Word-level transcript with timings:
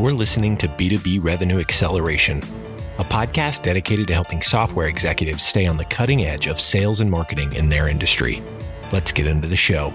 You're 0.00 0.12
listening 0.12 0.56
to 0.58 0.68
B2B 0.68 1.24
Revenue 1.24 1.58
Acceleration, 1.58 2.38
a 2.98 3.04
podcast 3.04 3.64
dedicated 3.64 4.06
to 4.06 4.14
helping 4.14 4.40
software 4.40 4.86
executives 4.86 5.42
stay 5.42 5.66
on 5.66 5.76
the 5.76 5.84
cutting 5.86 6.24
edge 6.24 6.46
of 6.46 6.60
sales 6.60 7.00
and 7.00 7.10
marketing 7.10 7.52
in 7.54 7.68
their 7.68 7.88
industry. 7.88 8.40
Let's 8.92 9.10
get 9.10 9.26
into 9.26 9.48
the 9.48 9.56
show. 9.56 9.92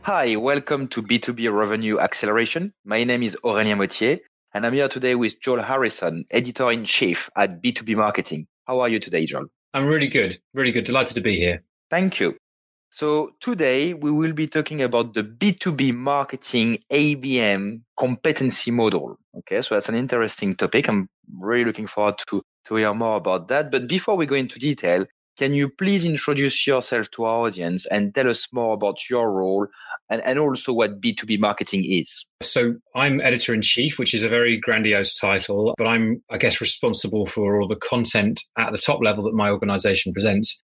Hi, 0.00 0.34
welcome 0.36 0.88
to 0.88 1.02
B2B 1.02 1.52
Revenue 1.54 1.98
Acceleration. 1.98 2.72
My 2.86 3.04
name 3.04 3.22
is 3.22 3.36
Aurélien 3.44 3.76
Mottier, 3.76 4.18
and 4.54 4.64
I'm 4.64 4.72
here 4.72 4.88
today 4.88 5.14
with 5.14 5.38
Joel 5.42 5.60
Harrison, 5.60 6.24
editor 6.30 6.70
in 6.70 6.86
chief 6.86 7.28
at 7.36 7.62
B2B 7.62 7.96
Marketing. 7.96 8.46
How 8.66 8.80
are 8.80 8.88
you 8.88 8.98
today, 8.98 9.26
Joel? 9.26 9.48
I'm 9.74 9.84
really 9.84 10.08
good. 10.08 10.38
Really 10.54 10.72
good. 10.72 10.84
Delighted 10.84 11.16
to 11.16 11.20
be 11.20 11.36
here. 11.36 11.62
Thank 11.90 12.18
you. 12.18 12.34
So 12.94 13.32
today 13.40 13.92
we 13.92 14.12
will 14.12 14.32
be 14.32 14.46
talking 14.46 14.80
about 14.80 15.14
the 15.14 15.24
B2B 15.24 15.92
marketing 15.94 16.78
ABM 16.92 17.80
competency 17.98 18.70
model. 18.70 19.18
Okay, 19.38 19.62
so 19.62 19.74
that's 19.74 19.88
an 19.88 19.96
interesting 19.96 20.54
topic. 20.54 20.88
I'm 20.88 21.08
really 21.36 21.64
looking 21.64 21.88
forward 21.88 22.20
to, 22.28 22.40
to 22.66 22.76
hear 22.76 22.94
more 22.94 23.16
about 23.16 23.48
that. 23.48 23.72
But 23.72 23.88
before 23.88 24.16
we 24.16 24.26
go 24.26 24.36
into 24.36 24.60
detail, 24.60 25.06
can 25.36 25.54
you 25.54 25.68
please 25.68 26.04
introduce 26.04 26.68
yourself 26.68 27.10
to 27.16 27.24
our 27.24 27.48
audience 27.48 27.84
and 27.86 28.14
tell 28.14 28.30
us 28.30 28.46
more 28.52 28.74
about 28.74 29.10
your 29.10 29.32
role 29.32 29.66
and, 30.08 30.22
and 30.22 30.38
also 30.38 30.72
what 30.72 31.00
B2B 31.00 31.40
marketing 31.40 31.84
is? 31.84 32.24
So 32.42 32.76
I'm 32.94 33.20
editor 33.20 33.52
in 33.52 33.62
chief, 33.62 33.98
which 33.98 34.14
is 34.14 34.22
a 34.22 34.28
very 34.28 34.56
grandiose 34.56 35.18
title, 35.18 35.74
but 35.76 35.88
I'm, 35.88 36.22
I 36.30 36.38
guess, 36.38 36.60
responsible 36.60 37.26
for 37.26 37.60
all 37.60 37.66
the 37.66 37.74
content 37.74 38.40
at 38.56 38.70
the 38.70 38.78
top 38.78 39.00
level 39.02 39.24
that 39.24 39.34
my 39.34 39.50
organization 39.50 40.12
presents. 40.12 40.62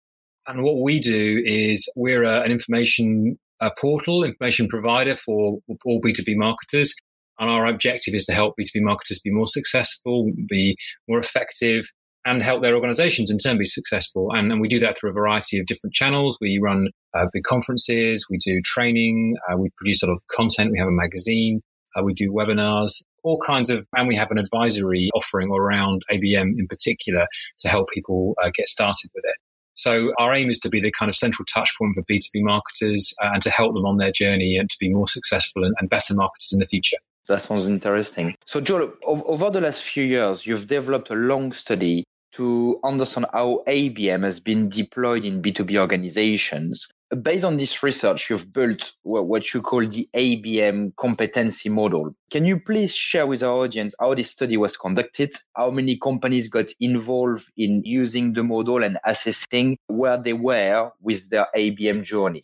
And 0.46 0.62
what 0.62 0.80
we 0.82 1.00
do 1.00 1.42
is 1.44 1.88
we're 1.96 2.24
a, 2.24 2.42
an 2.42 2.52
information 2.52 3.38
a 3.60 3.70
portal, 3.78 4.24
information 4.24 4.68
provider 4.68 5.16
for 5.16 5.58
all 5.84 6.00
B2B 6.00 6.36
marketers. 6.36 6.94
And 7.38 7.50
our 7.50 7.66
objective 7.66 8.14
is 8.14 8.24
to 8.26 8.32
help 8.32 8.54
B2B 8.58 8.82
marketers 8.82 9.20
be 9.20 9.30
more 9.30 9.46
successful, 9.46 10.30
be 10.48 10.76
more 11.08 11.18
effective, 11.18 11.86
and 12.24 12.42
help 12.42 12.62
their 12.62 12.74
organizations 12.74 13.30
in 13.30 13.38
turn 13.38 13.58
be 13.58 13.66
successful. 13.66 14.30
And, 14.32 14.50
and 14.50 14.60
we 14.60 14.68
do 14.68 14.80
that 14.80 14.98
through 14.98 15.10
a 15.10 15.14
variety 15.14 15.58
of 15.58 15.66
different 15.66 15.94
channels. 15.94 16.38
We 16.40 16.58
run 16.60 16.88
uh, 17.14 17.26
big 17.32 17.44
conferences, 17.44 18.26
we 18.30 18.38
do 18.38 18.60
training, 18.64 19.36
uh, 19.48 19.56
we 19.56 19.70
produce 19.76 20.02
a 20.02 20.06
lot 20.06 20.14
of 20.14 20.22
content, 20.28 20.72
we 20.72 20.78
have 20.78 20.88
a 20.88 20.92
magazine, 20.92 21.60
uh, 21.94 22.02
we 22.02 22.14
do 22.14 22.32
webinars, 22.32 23.02
all 23.22 23.38
kinds 23.38 23.70
of, 23.70 23.86
and 23.96 24.08
we 24.08 24.16
have 24.16 24.30
an 24.30 24.38
advisory 24.38 25.08
offering 25.14 25.50
around 25.50 26.02
ABM 26.10 26.54
in 26.58 26.66
particular 26.68 27.26
to 27.60 27.68
help 27.68 27.90
people 27.90 28.34
uh, 28.42 28.50
get 28.52 28.68
started 28.68 29.10
with 29.14 29.24
it. 29.24 29.36
So 29.76 30.12
our 30.18 30.34
aim 30.34 30.50
is 30.50 30.58
to 30.60 30.68
be 30.68 30.80
the 30.80 30.90
kind 30.90 31.08
of 31.08 31.14
central 31.14 31.44
touch 31.46 31.76
point 31.78 31.94
for 31.94 32.02
B2B 32.02 32.42
marketers 32.42 33.14
uh, 33.22 33.30
and 33.34 33.42
to 33.42 33.50
help 33.50 33.74
them 33.74 33.84
on 33.84 33.98
their 33.98 34.10
journey 34.10 34.56
and 34.56 34.68
to 34.68 34.76
be 34.80 34.88
more 34.88 35.06
successful 35.06 35.64
and, 35.64 35.74
and 35.78 35.88
better 35.88 36.14
marketers 36.14 36.52
in 36.52 36.58
the 36.58 36.66
future. 36.66 36.96
That 37.28 37.42
sounds 37.42 37.66
interesting. 37.66 38.36
So, 38.46 38.60
Joel, 38.60 38.92
over 39.04 39.50
the 39.50 39.60
last 39.60 39.82
few 39.82 40.04
years, 40.04 40.46
you've 40.46 40.66
developed 40.66 41.10
a 41.10 41.14
long 41.14 41.52
study 41.52 42.04
to 42.32 42.78
understand 42.84 43.26
how 43.32 43.62
ABM 43.66 44.22
has 44.22 44.40
been 44.40 44.68
deployed 44.68 45.24
in 45.24 45.42
B2B 45.42 45.78
organizations. 45.78 46.88
Based 47.22 47.44
on 47.44 47.56
this 47.56 47.84
research, 47.84 48.28
you've 48.28 48.52
built 48.52 48.92
what 49.02 49.54
you 49.54 49.62
call 49.62 49.86
the 49.86 50.08
ABM 50.14 50.96
competency 50.96 51.68
model. 51.68 52.14
Can 52.32 52.44
you 52.44 52.58
please 52.58 52.96
share 52.96 53.28
with 53.28 53.44
our 53.44 53.64
audience 53.64 53.94
how 54.00 54.14
this 54.14 54.32
study 54.32 54.56
was 54.56 54.76
conducted, 54.76 55.32
how 55.56 55.70
many 55.70 55.96
companies 55.98 56.48
got 56.48 56.66
involved 56.80 57.48
in 57.56 57.82
using 57.84 58.32
the 58.32 58.42
model 58.42 58.82
and 58.82 58.98
assessing 59.04 59.78
where 59.86 60.20
they 60.20 60.32
were 60.32 60.90
with 61.00 61.30
their 61.30 61.46
ABM 61.54 62.02
journey? 62.02 62.42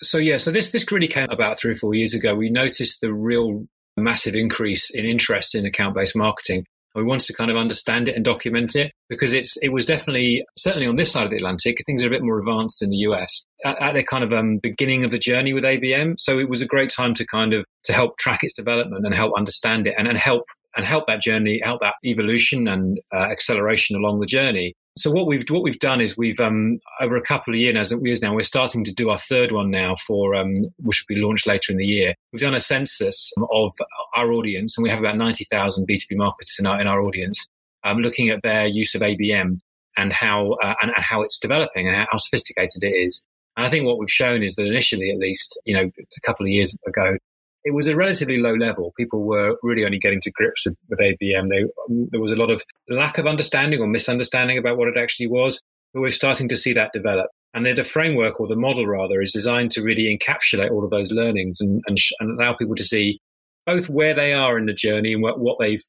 So 0.00 0.16
yeah, 0.16 0.38
so 0.38 0.50
this 0.50 0.70
this 0.70 0.90
really 0.90 1.08
came 1.08 1.28
about 1.28 1.60
three 1.60 1.72
or 1.72 1.76
four 1.76 1.94
years 1.94 2.14
ago. 2.14 2.34
We 2.34 2.48
noticed 2.48 3.02
the 3.02 3.12
real 3.12 3.66
massive 3.98 4.34
increase 4.34 4.88
in 4.88 5.04
interest 5.04 5.54
in 5.54 5.66
account 5.66 5.94
based 5.94 6.16
marketing 6.16 6.64
we 6.94 7.04
wanted 7.04 7.26
to 7.26 7.34
kind 7.34 7.50
of 7.50 7.56
understand 7.56 8.08
it 8.08 8.16
and 8.16 8.24
document 8.24 8.74
it 8.74 8.92
because 9.08 9.32
it's 9.32 9.56
it 9.58 9.72
was 9.72 9.86
definitely 9.86 10.44
certainly 10.56 10.86
on 10.86 10.96
this 10.96 11.12
side 11.12 11.24
of 11.24 11.30
the 11.30 11.36
Atlantic 11.36 11.78
things 11.86 12.04
are 12.04 12.08
a 12.08 12.10
bit 12.10 12.22
more 12.22 12.38
advanced 12.38 12.82
in 12.82 12.90
the 12.90 12.98
US 12.98 13.44
at, 13.64 13.80
at 13.80 13.94
the 13.94 14.02
kind 14.02 14.24
of 14.24 14.32
um, 14.32 14.58
beginning 14.58 15.04
of 15.04 15.10
the 15.10 15.18
journey 15.18 15.52
with 15.52 15.64
ABM. 15.64 16.14
So 16.18 16.38
it 16.38 16.48
was 16.48 16.62
a 16.62 16.66
great 16.66 16.90
time 16.90 17.14
to 17.14 17.26
kind 17.26 17.52
of 17.52 17.64
to 17.84 17.92
help 17.92 18.18
track 18.18 18.40
its 18.42 18.54
development 18.54 19.04
and 19.04 19.14
help 19.14 19.32
understand 19.36 19.86
it 19.86 19.94
and, 19.96 20.08
and 20.08 20.18
help 20.18 20.44
and 20.76 20.86
help 20.86 21.06
that 21.08 21.20
journey, 21.20 21.60
help 21.62 21.80
that 21.80 21.94
evolution 22.04 22.68
and 22.68 23.00
uh, 23.12 23.22
acceleration 23.22 23.96
along 23.96 24.20
the 24.20 24.26
journey. 24.26 24.74
So 25.00 25.10
what 25.10 25.26
we've 25.26 25.48
what 25.48 25.62
we've 25.62 25.78
done 25.78 26.02
is 26.02 26.18
we've 26.18 26.38
um, 26.40 26.78
over 27.00 27.16
a 27.16 27.22
couple 27.22 27.54
of 27.54 27.58
years, 27.58 27.90
years 28.02 28.20
now 28.20 28.34
we're 28.34 28.42
starting 28.42 28.84
to 28.84 28.92
do 28.92 29.08
our 29.08 29.16
third 29.16 29.50
one 29.50 29.70
now 29.70 29.94
for 29.94 30.34
um, 30.34 30.52
which 30.76 31.06
will 31.08 31.14
be 31.14 31.22
launched 31.22 31.46
later 31.46 31.72
in 31.72 31.78
the 31.78 31.86
year. 31.86 32.14
We've 32.34 32.42
done 32.42 32.52
a 32.52 32.60
census 32.60 33.32
of 33.50 33.72
our 34.14 34.30
audience, 34.30 34.76
and 34.76 34.82
we 34.82 34.90
have 34.90 34.98
about 34.98 35.16
ninety 35.16 35.46
thousand 35.50 35.86
B 35.86 35.96
two 35.96 36.04
B 36.10 36.16
marketers 36.16 36.54
in 36.58 36.66
our 36.66 36.78
in 36.78 36.86
our 36.86 37.00
audience, 37.00 37.46
um, 37.82 38.02
looking 38.02 38.28
at 38.28 38.42
their 38.42 38.66
use 38.66 38.94
of 38.94 39.00
ABM 39.00 39.60
and 39.96 40.12
how 40.12 40.52
uh, 40.62 40.74
and, 40.82 40.92
and, 40.94 41.02
how 41.02 41.22
it's 41.22 41.38
developing 41.38 41.88
and 41.88 42.06
how 42.10 42.18
sophisticated 42.18 42.84
it 42.84 42.94
is. 42.94 43.24
And 43.56 43.64
I 43.66 43.70
think 43.70 43.86
what 43.86 43.98
we've 43.98 44.10
shown 44.10 44.42
is 44.42 44.54
that 44.56 44.66
initially, 44.66 45.10
at 45.10 45.16
least, 45.18 45.58
you 45.64 45.72
know, 45.72 45.90
a 45.98 46.20
couple 46.26 46.44
of 46.44 46.50
years 46.50 46.76
ago, 46.86 47.16
it 47.64 47.74
was 47.74 47.88
a 47.88 47.96
relatively 47.96 48.38
low 48.38 48.54
level. 48.54 48.92
People 48.96 49.24
were 49.24 49.58
really 49.62 49.84
only 49.84 49.98
getting 49.98 50.20
to 50.22 50.30
grips 50.30 50.66
with, 50.66 50.76
with 50.88 50.98
ABM. 50.98 51.50
They, 51.50 51.62
um, 51.62 52.08
there 52.10 52.20
was 52.20 52.32
a 52.32 52.36
lot 52.36 52.50
of 52.50 52.62
lack 52.88 53.18
of 53.18 53.26
understanding 53.26 53.80
or 53.80 53.86
misunderstanding 53.86 54.58
about 54.58 54.78
what 54.78 54.88
it 54.88 54.96
actually 54.96 55.26
was. 55.26 55.60
But 55.92 56.00
we're 56.00 56.10
starting 56.10 56.48
to 56.48 56.56
see 56.56 56.72
that 56.74 56.92
develop. 56.92 57.26
And 57.52 57.66
the, 57.66 57.72
the 57.72 57.84
framework 57.84 58.40
or 58.40 58.46
the 58.46 58.56
model 58.56 58.86
rather 58.86 59.20
is 59.20 59.32
designed 59.32 59.72
to 59.72 59.82
really 59.82 60.16
encapsulate 60.16 60.70
all 60.70 60.84
of 60.84 60.90
those 60.90 61.10
learnings 61.10 61.60
and, 61.60 61.82
and, 61.86 61.98
sh- 61.98 62.12
and 62.20 62.40
allow 62.40 62.54
people 62.54 62.76
to 62.76 62.84
see 62.84 63.18
both 63.66 63.88
where 63.88 64.14
they 64.14 64.32
are 64.32 64.56
in 64.56 64.66
the 64.66 64.72
journey 64.72 65.12
and 65.12 65.22
what, 65.22 65.38
what 65.38 65.58
they've 65.58 65.82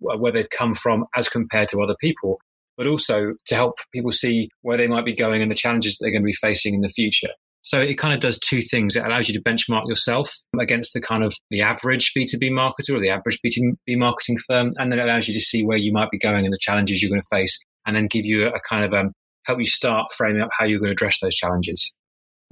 where 0.00 0.32
they've 0.32 0.50
come 0.50 0.74
from 0.74 1.06
as 1.16 1.28
compared 1.28 1.68
to 1.70 1.80
other 1.80 1.94
people, 1.98 2.38
but 2.76 2.86
also 2.86 3.34
to 3.46 3.54
help 3.54 3.76
people 3.92 4.12
see 4.12 4.50
where 4.60 4.76
they 4.76 4.88
might 4.88 5.04
be 5.04 5.14
going 5.14 5.40
and 5.40 5.50
the 5.50 5.54
challenges 5.54 5.96
that 5.96 6.04
they're 6.04 6.12
going 6.12 6.22
to 6.22 6.26
be 6.26 6.32
facing 6.32 6.74
in 6.74 6.82
the 6.82 6.88
future. 6.88 7.30
So 7.64 7.80
it 7.80 7.94
kind 7.94 8.12
of 8.12 8.20
does 8.20 8.38
two 8.38 8.60
things. 8.60 8.94
It 8.94 9.04
allows 9.04 9.26
you 9.26 9.34
to 9.34 9.42
benchmark 9.42 9.88
yourself 9.88 10.30
against 10.60 10.92
the 10.92 11.00
kind 11.00 11.24
of 11.24 11.34
the 11.50 11.62
average 11.62 12.12
B2B 12.16 12.50
marketer 12.50 12.94
or 12.94 13.00
the 13.00 13.08
average 13.08 13.40
B2B 13.44 13.96
marketing 13.96 14.36
firm. 14.46 14.70
And 14.76 14.92
then 14.92 14.98
it 14.98 15.04
allows 15.04 15.28
you 15.28 15.34
to 15.34 15.40
see 15.40 15.64
where 15.64 15.78
you 15.78 15.90
might 15.90 16.10
be 16.10 16.18
going 16.18 16.44
and 16.44 16.52
the 16.52 16.58
challenges 16.60 17.02
you're 17.02 17.10
going 17.10 17.22
to 17.22 17.36
face 17.36 17.58
and 17.86 17.96
then 17.96 18.06
give 18.06 18.26
you 18.26 18.46
a, 18.46 18.60
kind 18.68 18.84
of 18.84 18.92
um, 18.92 19.12
help 19.46 19.60
you 19.60 19.66
start 19.66 20.12
framing 20.12 20.42
up 20.42 20.50
how 20.58 20.66
you're 20.66 20.78
going 20.78 20.90
to 20.90 20.92
address 20.92 21.20
those 21.20 21.34
challenges. 21.34 21.90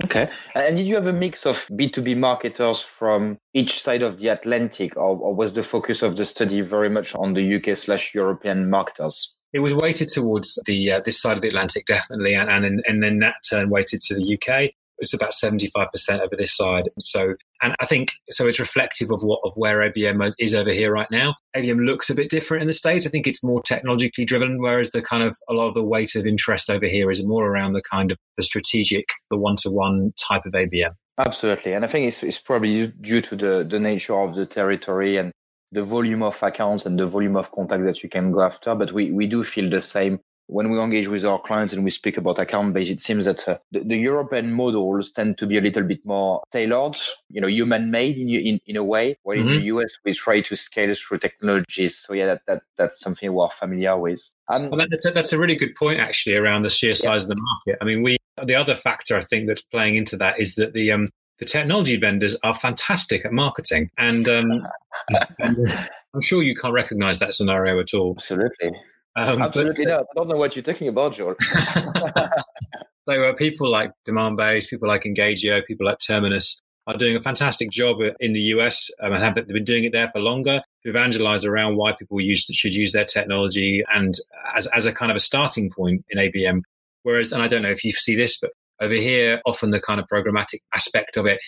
Okay. 0.03 0.29
And 0.55 0.79
did 0.79 0.87
you 0.87 0.95
have 0.95 1.07
a 1.07 1.13
mix 1.13 1.45
of 1.45 1.67
B2B 1.73 2.17
marketers 2.17 2.81
from 2.81 3.37
each 3.53 3.83
side 3.83 4.01
of 4.01 4.19
the 4.19 4.29
Atlantic, 4.29 4.97
or, 4.97 5.19
or 5.19 5.35
was 5.35 5.53
the 5.53 5.63
focus 5.63 6.01
of 6.01 6.17
the 6.17 6.25
study 6.25 6.63
very 6.63 6.89
much 6.89 7.15
on 7.15 7.35
the 7.35 7.57
UK 7.57 7.77
slash 7.77 8.15
European 8.15 8.71
marketers? 8.71 9.35
It 9.53 9.59
was 9.59 9.75
weighted 9.75 10.09
towards 10.09 10.59
the 10.65 10.93
uh, 10.93 11.01
this 11.05 11.21
side 11.21 11.37
of 11.37 11.43
the 11.43 11.49
Atlantic, 11.49 11.85
definitely, 11.85 12.35
and 12.35 12.49
and, 12.49 12.83
and 12.89 13.03
then 13.03 13.19
that 13.19 13.35
turn 13.49 13.69
weighted 13.69 14.01
to 14.03 14.15
the 14.15 14.39
UK 14.39 14.71
it's 15.03 15.13
about 15.13 15.33
75% 15.33 16.21
over 16.21 16.37
this 16.37 16.57
side. 16.57 16.89
So, 16.99 17.35
and 17.63 17.75
I 17.81 17.87
think, 17.87 18.13
so 18.31 18.47
it's 18.47 18.61
reflective 18.61 19.11
of 19.11 19.21
what, 19.23 19.41
of 19.45 19.53
where 19.57 19.79
ABM 19.79 20.33
is 20.39 20.55
over 20.55 20.71
here 20.71 20.93
right 20.93 21.11
now. 21.11 21.35
ABM 21.57 21.85
looks 21.85 22.09
a 22.09 22.15
bit 22.15 22.31
different 22.31 22.63
in 22.63 22.69
the 22.69 22.73
States. 22.73 23.07
I 23.07 23.11
think 23.11 23.27
it's 23.27 23.43
more 23.43 23.61
technologically 23.63 24.25
driven, 24.25 24.61
whereas 24.61 24.91
the 24.91 25.03
kind 25.03 25.23
of, 25.23 25.37
a 25.49 25.53
lot 25.53 25.69
of 25.69 25.75
the 25.75 25.83
weight 25.83 26.15
of 26.15 26.25
interest 26.25 26.71
over 26.71 26.87
here 26.87 27.11
is 27.11 27.27
more 27.27 27.47
around 27.47 27.73
the 27.73 27.83
kind 27.83 28.11
of 28.11 28.19
the 28.37 28.45
strategic, 28.45 29.07
the 29.31 29.37
one 29.37 29.57
to 29.57 29.71
one 29.71 30.13
type 30.17 30.47
of 30.47 30.53
ABM. 30.53 30.93
Absolutely. 31.19 31.75
And 31.75 31.85
I 31.85 31.89
think 31.89 32.07
it's, 32.07 32.23
it's 32.23 32.39
probably 32.39 32.87
due 32.87 33.21
to 33.21 33.37
the, 33.37 33.67
the 33.69 33.81
nature 33.81 34.15
of 34.15 34.35
the 34.35 34.47
territory 34.47 35.19
and 35.19 35.33
the 35.73 35.83
volume 35.83 36.23
of 36.23 36.43
accounts 36.43 36.87
and 36.87 36.99
the 36.99 37.07
volume 37.07 37.37
of 37.37 37.51
contacts 37.51 37.87
that 37.87 38.03
you 38.03 38.09
can 38.09 38.31
go 38.31 38.43
after. 38.43 38.75
But 38.75 38.93
we, 38.93 39.11
we 39.11 39.27
do 39.27 39.43
feel 39.43 39.69
the 39.69 39.81
same 39.81 40.21
when 40.47 40.71
we 40.71 40.79
engage 40.79 41.09
with 41.09 41.25
our 41.25 41.41
clients 41.41 41.73
and 41.73 41.85
we 41.85 41.91
speak 41.91 42.17
about 42.17 42.39
account 42.39 42.75
base, 42.75 42.91
it 42.91 43.01
seems 43.01 43.25
that 43.25 43.49
uh, 43.49 43.59
the, 43.71 43.81
the, 43.81 43.97
European 43.97 44.53
models 44.53 45.13
tend 45.13 45.39
to 45.39 45.47
be 45.47 45.57
a 45.57 45.61
little 45.61 45.83
bit 45.83 46.05
more 46.05 46.43
tailored, 46.53 46.97
you 47.31 47.41
know, 47.41 47.47
human 47.47 47.91
made 47.91 48.19
in, 48.19 48.29
in, 48.29 48.61
in 48.67 48.77
a 48.77 48.85
way, 48.85 49.17
while 49.23 49.37
mm-hmm. 49.37 49.49
in 49.49 49.55
the 49.55 49.61
mm-hmm. 49.61 49.79
US 49.79 49.99
we 50.05 50.15
try 50.15 50.41
to 50.41 50.57
scale 50.57 50.95
through 50.95 51.19
technologies. 51.19 51.99
So 51.99 52.13
yeah, 52.13 52.27
that, 52.27 52.43
that 52.47 52.63
that's 52.77 53.01
something 53.01 53.33
we're 53.33 53.49
familiar 53.51 53.99
with. 53.99 54.21
Um, 54.49 54.71
well, 54.71 54.87
that's, 54.91 55.07
a, 55.07 55.11
that's 55.11 55.33
a 55.33 55.39
really 55.39 55.57
good 55.57 55.75
point 55.75 56.01
actually 56.01 56.37
around 56.37 56.63
the 56.63 56.71
sheer 56.71 56.95
size 56.95 57.23
yeah. 57.23 57.25
of 57.25 57.29
the 57.29 57.37
market. 57.37 57.79
I 57.81 57.85
mean, 57.85 58.03
we 58.03 58.19
the 58.43 58.55
other 58.55 58.75
factor 58.75 59.17
I 59.17 59.23
think 59.23 59.47
that's 59.47 59.63
playing 59.63 59.97
into 59.97 60.17
that 60.17 60.41
is 60.41 60.57
that 60.57 60.73
the 60.73 60.93
um, 60.93 61.09
the 61.39 61.45
technology 61.45 61.97
vendors 61.97 62.37
are 62.45 62.55
fantastic 62.55 63.25
at 63.25 63.33
marketing, 63.33 63.91
and, 63.99 64.29
um, 64.29 64.67
and 65.41 65.89
I'm 66.15 66.21
sure 66.21 66.43
you 66.43 66.55
can't 66.55 66.73
recognize 66.73 67.19
that 67.19 67.35
scenario 67.35 67.81
at 67.81 67.95
all. 67.95 68.15
Absolutely. 68.17 68.71
Um, 69.17 69.43
Absolutely 69.43 69.87
not. 69.87 70.01
I 70.01 70.15
don't 70.17 70.29
know 70.29 70.37
what 70.37 70.57
you're 70.57 70.63
talking 70.63 70.89
about, 70.89 71.15
George. 71.15 71.37
so 73.09 73.23
uh, 73.23 73.33
people 73.35 73.71
like 73.71 73.93
Demandbase, 74.09 74.69
people 74.69 74.89
like 74.89 75.05
Engagio, 75.05 75.65
people 75.65 75.87
like 75.87 75.99
Terminus 75.99 76.61
are 76.87 76.97
doing 76.97 77.15
a 77.15 77.23
fantastic 77.23 77.71
job 77.71 77.99
in 78.19 78.33
the 78.33 78.41
US 78.41 78.91
um, 79.01 79.13
and 79.13 79.23
have 79.23 79.47
been 79.47 79.65
doing 79.65 79.85
it 79.85 79.93
there 79.93 80.11
for 80.11 80.21
longer 80.21 80.63
to 80.83 80.89
evangelize 80.89 81.45
around 81.45 81.77
why 81.77 81.93
people 81.93 82.21
use, 82.21 82.45
should 82.53 82.75
use 82.75 82.93
their 82.93 83.05
technology 83.05 83.85
and 83.95 84.15
as, 84.57 84.67
as 84.69 84.85
a 84.85 84.93
kind 84.93 85.11
of 85.11 85.17
a 85.17 85.21
starting 85.21 85.71
point 85.71 86.05
in 86.11 86.19
ABM. 86.19 86.63
Whereas, 87.05 87.33
and 87.33 87.43
I 87.43 87.49
don't 87.49 87.63
know 87.63 87.71
if 87.71 87.85
you 87.85 87.93
see 87.93 88.17
this, 88.17 88.39
but 88.39 88.51
over 88.81 88.95
here, 88.95 89.41
often 89.47 89.71
the 89.71 89.81
kind 89.81 90.01
of 90.01 90.07
programmatic 90.09 90.61
aspect 90.75 91.17
of 91.17 91.27
it 91.27 91.39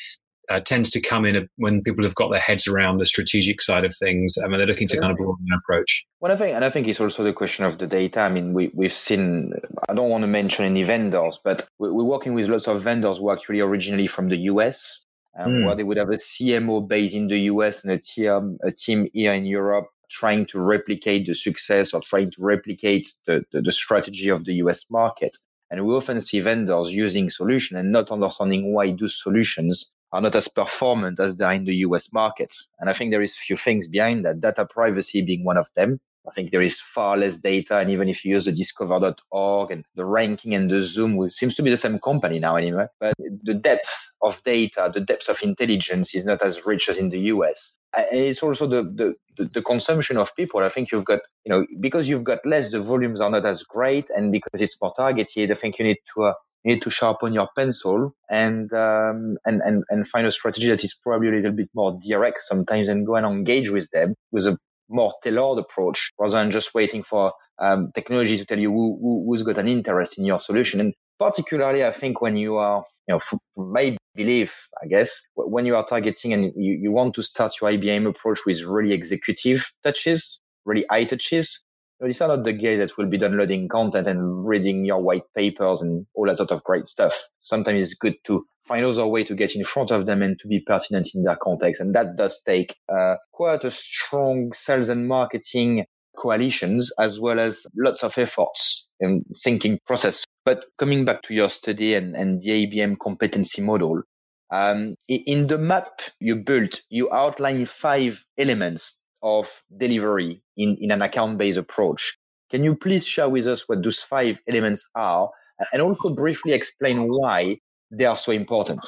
uh, 0.50 0.61
tends 0.61 0.91
to 0.91 1.00
come 1.00 1.25
in 1.25 1.37
a, 1.37 1.43
when 1.56 1.82
people 1.82 2.05
have 2.05 2.14
got 2.14 2.31
their 2.31 2.41
heads 2.41 2.67
around 2.67 2.99
the 2.99 3.06
strategic 3.06 3.62
side 3.62 3.85
of 3.85 3.94
things 3.96 4.37
and 4.37 4.50
when 4.50 4.58
they're 4.58 4.67
looking 4.67 4.88
to 4.88 4.99
kind 4.99 5.12
of 5.12 5.19
broaden 5.19 5.46
their 5.49 5.58
approach. 5.58 6.05
Well, 6.20 6.32
I 6.32 6.37
think, 6.37 6.55
and 6.55 6.64
I 6.64 6.70
think 6.70 6.88
it's 6.88 7.00
also 7.00 7.25
the 7.25 7.32
question 7.32 7.64
of 7.64 7.79
the 7.79 7.87
data. 7.87 8.20
I 8.20 8.29
mean, 8.29 8.52
we, 8.52 8.70
we've 8.75 8.93
seen, 8.93 9.52
I 9.88 9.94
don't 9.94 10.11
want 10.11 10.23
to 10.23 10.29
mention 10.29 10.64
any 10.64 10.82
vendors, 10.82 11.41
but 11.43 11.69
we're 11.79 11.93
working 11.93 12.35
with 12.35 12.49
lots 12.49 12.69
of 12.69 12.82
vendors 12.82 13.19
who 13.19 13.29
are 13.29 13.37
actually 13.37 13.61
originally 13.61 14.06
from 14.06 14.29
the 14.29 14.37
US, 14.52 15.05
um, 15.38 15.50
mm. 15.50 15.67
where 15.67 15.75
they 15.75 15.85
would 15.85 15.96
have 15.96 16.11
a 16.11 16.19
CMO 16.19 16.87
based 16.87 17.14
in 17.14 17.29
the 17.29 17.38
US 17.41 17.85
and 17.85 17.93
a 17.93 17.99
team, 17.99 18.58
a 18.62 18.70
team 18.70 19.08
here 19.12 19.32
in 19.32 19.44
Europe 19.44 19.87
trying 20.11 20.46
to 20.46 20.61
replicate 20.61 21.26
the 21.26 21.35
success 21.35 21.93
or 21.93 22.00
trying 22.00 22.31
to 22.31 22.43
replicate 22.43 23.12
the, 23.26 23.44
the, 23.52 23.62
the 23.62 23.73
strategy 23.73 24.29
of 24.29 24.44
the 24.44 24.55
US 24.55 24.85
market. 24.91 25.37
And 25.70 25.85
we 25.87 25.94
often 25.94 26.20
see 26.20 26.41
vendors 26.41 26.93
using 26.93 27.31
solutions 27.31 27.81
and 27.81 27.91
not 27.91 28.11
understanding 28.11 28.73
why 28.73 28.93
those 28.93 29.20
solutions 29.20 29.94
are 30.15 30.21
not 30.21 30.37
as 30.37 30.47
performant 30.47 31.19
as 31.19 31.37
they 31.37 31.45
are 31.45 31.53
in 31.53 31.65
the 31.65 31.75
US 31.87 32.13
market. 32.13 32.55
And 32.79 32.89
I 32.89 32.93
think 32.93 33.11
there 33.11 33.21
is 33.21 33.33
a 33.33 33.45
few 33.47 33.57
things 33.57 33.89
behind 33.89 34.25
that, 34.25 34.41
data 34.41 34.65
privacy 34.65 35.23
being 35.23 35.45
one 35.45 35.57
of 35.57 35.67
them. 35.75 35.99
I 36.27 36.31
think 36.31 36.53
there 36.53 36.63
is 36.63 36.81
far 36.81 37.17
less 37.17 37.39
data. 37.39 37.79
And 37.79 37.91
even 37.91 38.09
if 38.09 38.25
you 38.25 38.31
use 38.31 38.45
the 38.45 38.53
discover.org 38.53 39.71
and 39.73 39.85
the 39.97 40.05
RainKing 40.05 40.55
and 40.55 40.71
the 40.71 40.83
zoom, 40.83 41.21
it 41.25 41.33
seems 41.33 41.57
to 41.57 41.63
be 41.63 41.71
the 41.71 41.77
same 41.77 41.99
company 41.99 42.39
now 42.39 42.55
anyway, 42.55 42.87
but 43.01 43.15
the 43.43 43.55
depth 43.55 44.09
of 44.23 44.41
data, 44.45 44.89
the 44.95 45.01
depth 45.01 45.29
of 45.29 45.43
intelligence 45.43 46.15
is 46.15 46.25
not 46.25 46.43
as 46.43 46.65
rich 46.65 46.89
as 46.89 46.97
in 46.97 47.11
the 47.11 47.19
US. 47.35 47.77
And 47.93 48.21
it's 48.21 48.43
also 48.43 48.69
the, 48.69 48.85
the, 48.85 49.15
the, 49.37 49.51
the 49.53 49.63
consumption 49.63 50.17
of 50.17 50.35
people. 50.37 50.61
I 50.61 50.69
think 50.69 50.93
you've 50.93 51.05
got, 51.05 51.21
you 51.45 51.51
know, 51.51 51.67
because 51.81 52.09
you've 52.09 52.25
got 52.25 52.39
less, 52.47 52.71
the 52.71 52.81
volumes 52.81 53.21
are 53.21 53.31
not 53.31 53.45
as 53.45 53.65
great. 53.65 54.09
And 54.11 54.31
because 54.31 54.61
it's 54.61 54.81
more 54.81 54.95
targeted, 54.97 55.51
I 55.51 55.55
think 55.55 55.81
you 55.81 55.85
need 55.85 55.99
to, 56.15 56.23
uh, 56.23 56.35
you 56.65 56.75
need 56.75 56.83
to 56.83 56.91
sharpen 56.91 57.33
your 57.33 57.49
pencil 57.57 58.15
and, 58.31 58.73
um, 58.73 59.37
and, 59.45 59.61
and, 59.63 59.85
and 59.91 60.09
find 60.09 60.27
a 60.27 60.33
strategy 60.33 60.69
that 60.69 60.83
is 60.83 60.95
probably 60.95 61.29
a 61.29 61.33
little 61.33 61.53
bit 61.53 61.69
more 61.75 61.99
direct 62.07 62.41
sometimes 62.41 62.89
and 62.89 63.07
go 63.07 63.17
and 63.17 63.27
engage 63.27 63.71
with 63.71 63.89
them 63.91 64.15
with 64.33 64.47
a 64.47 64.59
more 64.89 65.15
tailored 65.23 65.59
approach 65.59 66.11
rather 66.19 66.35
than 66.35 66.51
just 66.51 66.75
waiting 66.75 67.03
for 67.03 67.33
um, 67.59 67.91
technology 67.95 68.37
to 68.37 68.45
tell 68.45 68.59
you 68.59 68.71
who, 68.71 68.99
who, 69.01 69.25
who's 69.27 69.43
got 69.43 69.59
an 69.59 69.69
interest 69.69 70.19
in 70.19 70.25
your 70.25 70.41
solution. 70.41 70.81
And 70.81 70.95
particularly, 71.19 71.85
I 71.85 71.93
think 71.93 72.21
when 72.21 72.37
you 72.37 72.57
are, 72.57 72.85
you 73.09 73.15
know, 73.15 73.19
from 73.19 73.39
my 73.57 73.97
belief, 74.15 74.69
I 74.83 74.87
guess, 74.87 75.21
when 75.35 75.67
you 75.67 75.77
are 75.77 75.85
targeting 75.85 76.33
and 76.33 76.53
you, 76.57 76.79
you 76.81 76.93
want 76.93 77.15
to 77.15 77.23
start 77.23 77.53
your 77.61 77.71
ABM 77.71 78.09
approach 78.09 78.41
with 78.47 78.63
really 78.63 78.93
executive 78.93 79.71
touches, 79.83 80.41
really 80.65 80.87
high 80.91 81.05
touches, 81.05 81.64
these 82.05 82.21
are 82.21 82.29
not 82.29 82.45
the 82.45 82.53
guys 82.53 82.79
that 82.79 82.97
will 82.97 83.06
be 83.06 83.19
downloading 83.19 83.69
content 83.69 84.06
and 84.06 84.47
reading 84.47 84.85
your 84.85 85.01
white 85.01 85.25
papers 85.35 85.83
and 85.83 86.06
all 86.15 86.27
that 86.27 86.37
sort 86.37 86.51
of 86.51 86.62
great 86.65 86.87
stuff. 86.87 87.29
Sometimes 87.43 87.83
it's 87.83 87.95
good 87.95 88.17
to 88.25 88.47
find 88.67 88.85
other 88.85 89.06
way 89.06 89.25
to 89.25 89.35
get 89.35 89.55
in 89.55 89.65
front 89.65 89.91
of 89.91 90.06
them 90.06 90.23
and 90.23 90.39
to 90.41 90.49
be 90.49 90.61
pertinent 90.61 91.11
in 91.15 91.23
their 91.23 91.37
context. 91.37 91.81
And 91.81 91.95
that 91.95 92.17
does 92.17 92.41
take 92.43 92.77
uh, 92.89 93.17
quite 93.33 93.65
a 93.65 93.71
strong 93.71 94.53
sales 94.53 94.89
and 94.89 95.06
marketing 95.06 95.85
coalitions 96.17 96.93
as 96.99 97.21
well 97.21 97.41
as 97.41 97.67
lots 97.77 98.03
of 98.03 98.17
efforts 98.17 98.89
and 99.01 99.25
thinking 99.37 99.79
process. 99.87 100.25
But 100.45 100.65
coming 100.79 101.05
back 101.05 101.23
to 101.23 101.35
your 101.35 101.51
study 101.51 101.95
and, 101.95 102.15
and 102.15 102.41
the 102.41 102.67
ABM 102.67 102.99
competency 102.99 103.62
model, 103.62 104.03
um, 104.51 104.95
in 105.09 105.47
the 105.49 105.59
map 105.59 106.01
you 106.21 106.37
built, 106.37 106.81
you 106.89 107.12
outline 107.12 107.67
five 107.67 108.25
elements 108.39 109.01
of 109.25 109.50
delivery 109.76 110.41
in, 110.56 110.76
in 110.81 110.93
an 110.93 111.03
account-based 111.03 111.59
approach. 111.59 112.17
Can 112.53 112.62
you 112.62 112.76
please 112.76 113.05
share 113.05 113.29
with 113.29 113.49
us 113.49 113.69
what 113.69 113.82
those 113.82 114.00
five 114.00 114.41
elements 114.47 114.87
are 114.94 115.31
and 115.73 115.82
also 115.82 116.11
briefly 116.11 116.53
explain 116.53 117.09
why 117.09 117.59
they 117.91 118.05
are 118.05 118.17
so 118.17 118.32
important. 118.32 118.81